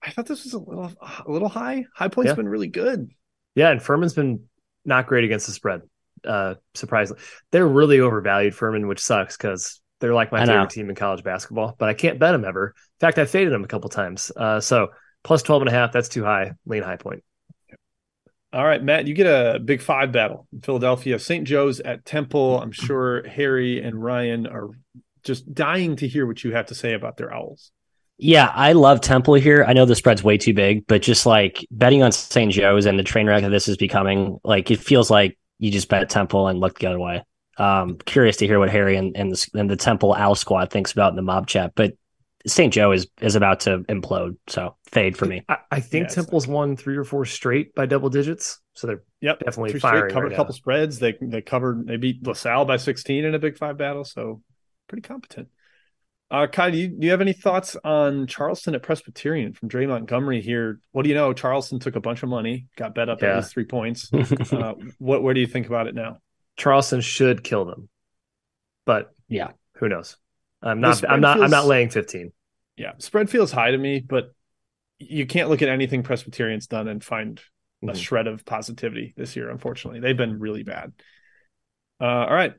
[0.00, 0.92] I thought this was a little
[1.26, 1.84] a little high.
[1.94, 2.34] High point's Yeah.
[2.36, 3.10] been really good.
[3.56, 4.44] Yeah, and Furman's been
[4.84, 5.82] not great against the spread.
[6.24, 10.52] Uh, surprisingly, they're really overvalued Furman, which sucks because they're like my I know.
[10.52, 11.74] favorite team in college basketball.
[11.78, 12.74] But I can't bet them ever.
[12.76, 14.30] In fact, I've faded them a couple times.
[14.36, 14.88] Uh, so
[15.22, 16.52] plus 12 and a half, that's too high.
[16.66, 17.22] Lean high point.
[18.52, 21.18] All right, Matt, you get a big five battle in Philadelphia.
[21.18, 21.46] St.
[21.46, 22.60] Joe's at Temple.
[22.60, 24.68] I'm sure Harry and Ryan are
[25.22, 27.70] just dying to hear what you have to say about their Owls.
[28.18, 29.64] Yeah, I love Temple here.
[29.66, 32.52] I know the spread's way too big, but just like betting on St.
[32.52, 35.88] Joe's and the train wreck that this is becoming, like it feels like you just
[35.88, 37.24] bet Temple and look the other way.
[37.62, 40.92] Um, curious to hear what Harry and, and the and the Temple Owl squad thinks
[40.92, 41.94] about in the mob chat, but
[42.46, 42.72] St.
[42.72, 45.44] Joe is is about to implode, so fade for me.
[45.48, 48.60] I, I think Yeah, it's Temple's won three or four straight by double digits.
[48.74, 50.12] So they're Yep, definitely Three straight, firing.
[50.12, 50.56] covered right a couple now.
[50.56, 50.98] spreads.
[50.98, 54.42] They they covered they beat LaSalle by 16 in a big five battle, so
[54.88, 55.48] pretty competent.
[56.32, 59.84] Uh, Ky, do you, do you have any thoughts on Charleston at Presbyterian from Dre
[59.84, 60.80] Montgomery here?
[60.92, 61.34] What do you know?
[61.34, 64.10] Charleston took a bunch of money, got bet up at least three points.
[64.50, 66.18] Uh, what where do you think about it now?
[66.56, 67.88] Charleston should kill them,
[68.84, 69.52] but Yeah.
[69.76, 70.16] who knows?
[70.62, 71.02] I'm not.
[71.08, 71.42] I'm not.
[71.42, 72.32] I'm not laying 15.
[72.76, 74.32] Yeah, spread feels high to me, but
[74.98, 77.40] you can't look at anything Presbyterian's done and find
[77.82, 77.96] a Mhm.
[77.96, 79.50] shred of positivity this year.
[79.50, 80.92] Unfortunately, they've been really bad.
[82.00, 82.54] Uh, all right,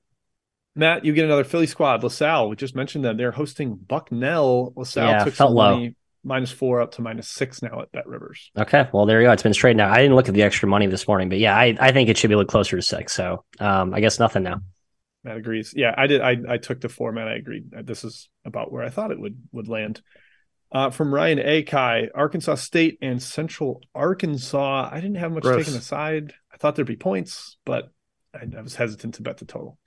[0.76, 2.04] Matt, you get another Philly squad.
[2.04, 3.16] LaSalle, we just mentioned them.
[3.16, 4.74] They're hosting Bucknell.
[4.76, 5.76] LaSalle Yeah, took felt some low.
[5.76, 8.50] money, minus four up to minus six now at BetRivers.
[8.58, 9.32] Okay, well there you go.
[9.34, 9.92] It's been straightened out.
[9.92, 12.18] I didn't look at the extra money this morning, but yeah, I, I think it
[12.18, 13.14] should be a little closer to six.
[13.14, 14.62] So um, I guess nothing now.
[15.24, 15.74] Matt agrees.
[15.76, 16.22] Yeah, I did.
[16.22, 17.12] I, I took the four.
[17.12, 17.72] Matt, I agreed.
[17.84, 20.02] This is about where I thought it would would land.
[20.72, 24.90] Uh, from Ryan Akai, Arkansas State and Central Arkansas.
[24.92, 25.66] I didn't have much Gross.
[25.66, 26.34] taken aside.
[26.52, 27.92] I thought there'd be points, but
[28.34, 29.78] I, I was hesitant to bet the total.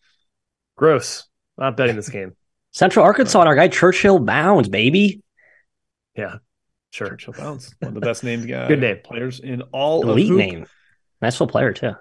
[0.77, 1.25] Gross.
[1.59, 2.37] Not betting this game.
[2.71, 5.23] Central Arkansas and our guy Churchill Bounds, baby.
[6.17, 6.37] Yeah,
[6.91, 7.09] sure.
[7.17, 8.99] Churchill Bounds, one of the best named uh, Good name.
[9.05, 10.67] players in all Elite name.
[11.23, 11.93] Nice little player too.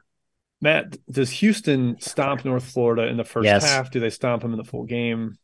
[0.62, 3.66] Matt, does Houston stomp North Florida in the first Yes.
[3.70, 3.92] half?
[3.92, 5.38] Do they stomp them in the full game?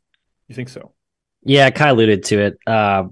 [0.47, 0.93] You think so?
[1.43, 2.57] Yeah, Ky alluded to it.
[2.65, 3.05] Uh,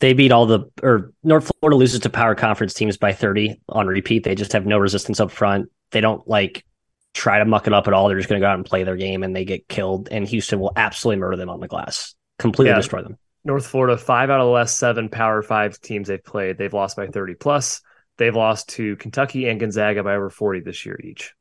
[0.00, 3.86] they beat all the or North Florida loses to power conference teams by 30 on
[3.86, 4.24] repeat.
[4.24, 5.70] They just have no resistance up front.
[5.92, 6.64] They don't like
[7.14, 8.08] try to muck it up at all.
[8.08, 10.08] They're just going to go out and play their game and they get killed.
[10.10, 12.76] And Houston will absolutely murder them on the glass, completely Yeah.
[12.78, 13.16] destroy them.
[13.44, 16.96] North Florida, five out of the last seven Power Five teams they've played, they've lost
[16.96, 17.82] by 30 plus.
[18.16, 21.34] They've lost to Kentucky and Gonzaga by over 40 this year each.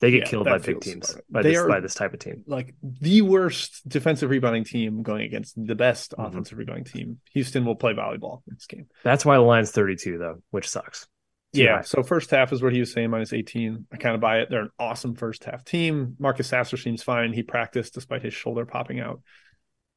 [0.00, 1.24] They get Yeah, killed by big teams right.
[1.28, 2.42] by They this by this type of team.
[2.46, 6.26] Like the worst defensive rebounding team going against the best Mhm.
[6.28, 7.20] offensive rebounding team.
[7.32, 8.86] Houston will play volleyball in this game.
[9.04, 11.06] That's why the line's 32 though, which sucks.
[11.52, 11.76] Too Yeah.
[11.78, 11.82] high.
[11.82, 13.86] So first half is what he was saying, minus 18.
[13.92, 14.48] I kind of buy it.
[14.48, 16.16] They're an awesome first half team.
[16.18, 17.34] Marcus Sasser seems fine.
[17.34, 19.20] He practiced despite his shoulder popping out.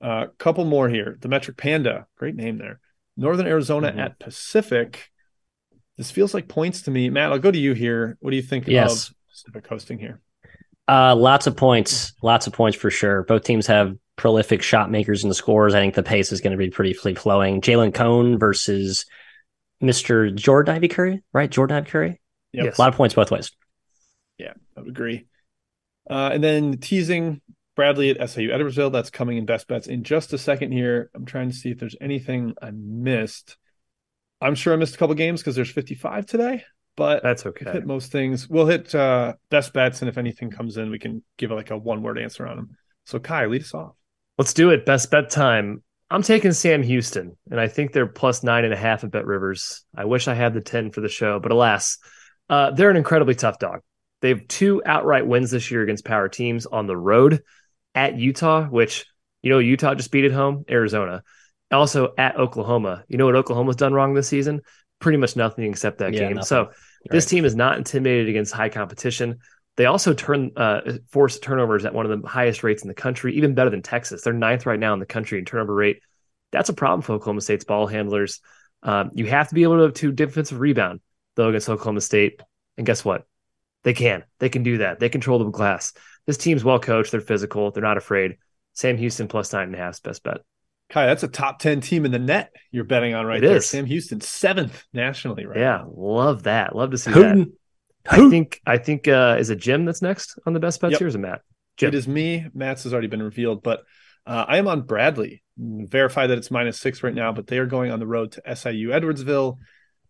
[0.03, 1.17] A uh, couple more here.
[1.21, 2.81] The Metric Panda, great name there.
[3.15, 3.99] Northern Arizona Mhm.
[3.99, 5.09] at Pacific.
[5.97, 7.09] This feels like points to me.
[7.09, 8.17] Matt, I'll go to you here.
[8.19, 9.09] What do you think Yes.
[9.09, 10.19] of Pacific hosting here?
[10.89, 13.23] Uh, lots of points, lots of points for sure.
[13.23, 15.73] Both teams have prolific shot makers and the scores.
[15.73, 17.61] I think the pace is going to be pretty free flowing.
[17.61, 19.05] Jalen Cone versus
[19.81, 20.33] Mr.
[20.35, 21.49] Jordan Ivy Curry, right?
[21.49, 22.21] Jordan Ivy Curry.
[22.51, 22.65] Yep.
[22.65, 22.77] Yes.
[22.77, 23.51] A lot of points both ways.
[24.37, 25.27] Yeah, I would agree.
[26.09, 27.41] Uh, and then teasing
[27.75, 28.91] Bradley at SIU Edwardsville.
[28.91, 31.09] That's coming in best bets in just a second here.
[31.15, 33.57] I'm trying to see if there's anything I missed.
[34.41, 36.63] I'm sure I missed a couple games because there's 55 today,
[36.97, 37.71] but That's okay.
[37.71, 38.49] hit most things.
[38.49, 41.77] We'll hit uh, best bets, and if anything comes in, we can give like a
[41.77, 42.77] one word answer on them.
[43.05, 43.93] So Ky, lead us off.
[44.37, 44.85] Let's do it.
[44.85, 45.83] Best bet time.
[46.09, 49.81] I'm taking Sam Houston, and I think they're plus nine and a half at BetRivers.
[49.95, 51.97] I wish I had the 10 for the show, but alas,
[52.49, 53.79] uh, they're an incredibly tough dog.
[54.21, 57.41] They have two outright wins this year against power teams on the road
[57.95, 59.05] at Utah, which,
[59.41, 61.23] you know, Utah just beat at home, Arizona.
[61.71, 63.03] Also at Oklahoma.
[63.07, 64.61] You know what Oklahoma's done wrong this season?
[64.99, 66.35] Pretty much nothing except that Yeah, game.
[66.35, 66.45] nothing.
[66.45, 66.69] So
[67.09, 67.29] this Right.
[67.29, 69.39] team is not intimidated against high competition.
[69.75, 73.35] They also turn uh, force turnovers at one of the highest rates in the country,
[73.35, 74.21] even better than Texas.
[74.21, 75.99] They're ninth right now in the country in turnover rate.
[76.51, 78.39] That's a problem for Oklahoma State's ball handlers.
[78.83, 80.99] Um, you have to be able to, to defensive rebound
[81.35, 82.39] though against Oklahoma State,
[82.77, 83.25] and guess what?
[83.83, 84.23] They can.
[84.39, 84.99] They can do that.
[84.99, 85.93] They control the glass.
[86.25, 87.11] This team's well coached.
[87.11, 87.71] They're physical.
[87.71, 88.37] They're not afraid.
[88.73, 90.37] Sam Houston plus nine and a half is best bet.
[90.89, 93.57] Ky, that's a top 10 team in the net you're betting on right It there.
[93.57, 93.67] is.
[93.67, 95.91] Sam Houston, seventh nationally right yeah, now.
[95.95, 96.75] love that.
[96.75, 97.17] Love to see that.
[97.35, 97.51] Hooten.
[98.09, 98.61] I think.
[98.65, 99.07] I think.
[99.07, 100.99] Uh, is it Jim that's next on the best bets Yep.
[100.99, 101.05] here?
[101.05, 101.41] Or is it Matt?
[101.77, 101.87] Jim.
[101.89, 102.45] It is me.
[102.53, 103.83] Matt's has already been revealed, but
[104.27, 105.41] uh, I am on Bradley.
[105.57, 108.55] Verify that it's minus six right now, but they are going on the road to
[108.55, 109.57] SIU Edwardsville.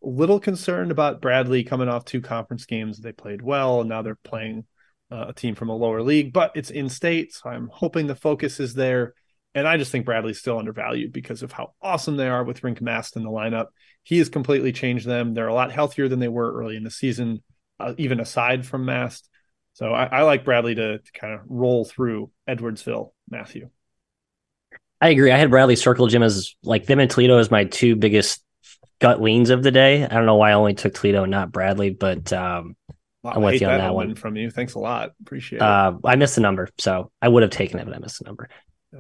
[0.02, 3.00] Little concerned about Bradley coming off two conference games.
[3.00, 4.66] They played well, and now they're playing
[5.12, 7.34] uh, a team from a lower league, but it's in state.
[7.34, 9.14] So I'm hoping the focus is there.
[9.56, 12.82] And I just think Bradley's still undervalued because of how awesome they are with Rienk
[12.82, 13.68] Mast in the lineup.
[14.02, 15.34] He has completely changed them.
[15.34, 17.44] They're a lot healthier than they were early in the season,
[17.80, 19.30] uh, even aside from Mast.
[19.74, 23.70] So I, I like Bradley to, to kind of roll through Edwardsville, Matthew.
[25.00, 25.32] I agree.
[25.32, 28.44] I had Bradley circle Jim as like them and Toledo as my two biggest
[29.00, 30.04] gut leans of the day.
[30.04, 32.76] I don't know why I only took Toledo and not Bradley, but um,
[33.24, 34.52] Wow, I'm with I you on that one from you.
[34.52, 35.12] Thanks a lot.
[35.22, 35.62] Appreciate it.
[35.62, 38.26] uh, I missed the number, so I would have taken it, but I missed the
[38.26, 38.50] number.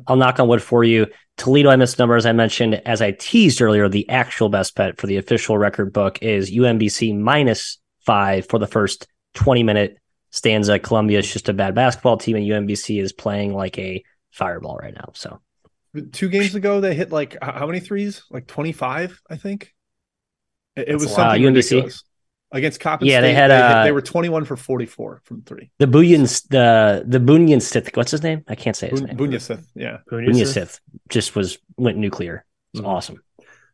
[0.07, 1.07] I'll knock on wood for you.
[1.37, 3.87] Toledo, I missed the number as I mentioned, as I teased earlier.
[3.89, 8.65] The actual best bet for the official record book is UMBC minus five for the
[8.65, 9.97] first 20 minute
[10.31, 10.79] stanza.
[10.79, 14.95] Columbia is just a bad basketball team, and UMBC is playing like a fireball right
[14.95, 15.11] now.
[15.13, 15.41] So
[16.11, 18.23] Two games ago, they hit like how many threes?
[18.31, 19.73] Like 25, I think.
[20.75, 21.55] It, That's was something Uh, UMBC?
[21.55, 22.03] ridiculous.
[22.53, 25.71] Against Coppin Yeah, State, they had, hit- uh, they were 21 for 44 from three.
[25.79, 28.43] the Bunyan, the the Bunyan Sith, what's his name?
[28.47, 29.17] I can't say his Bun- name.
[29.17, 29.97] Bunya Sith, yeah.
[30.09, 30.53] Bunyan Bunyan Sith?
[30.71, 30.79] Sith
[31.09, 32.45] just was went nuclear.
[32.73, 32.89] It was Mhm.
[32.89, 33.23] awesome.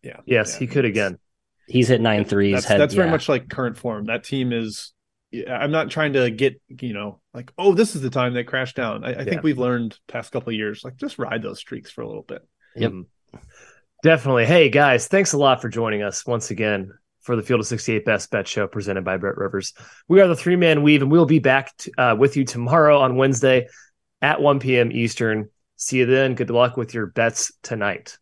[0.02, 0.18] Yeah.
[0.26, 1.20] Yes, Yeah, he could again.
[1.68, 2.54] He's hit nine threes.
[2.56, 4.06] That's, had- that's very much like current form.
[4.06, 4.94] That team is.
[5.32, 8.44] yeah, I'm not trying to get you know like oh this is the time they
[8.46, 9.04] crash down.
[9.04, 9.24] I, I Yeah.
[9.26, 12.24] think we've learned past couple of years like just ride those streaks for a little
[12.24, 12.42] bit.
[12.78, 12.92] Yep.
[12.94, 13.06] Mhm.
[14.04, 14.46] Definitely.
[14.46, 18.06] Hey guys, thanks a lot for joining us once again for the Field of 68
[18.06, 19.74] Best Bet Show presented by BetRivers.
[20.08, 23.00] We are the three man weave, and we'll be back to, uh, with you tomorrow
[23.00, 23.68] on Wednesday
[24.22, 24.92] at 1 p.m.
[24.92, 25.50] Eastern.
[25.76, 26.36] See you then.
[26.36, 28.18] Good luck with your bets tonight.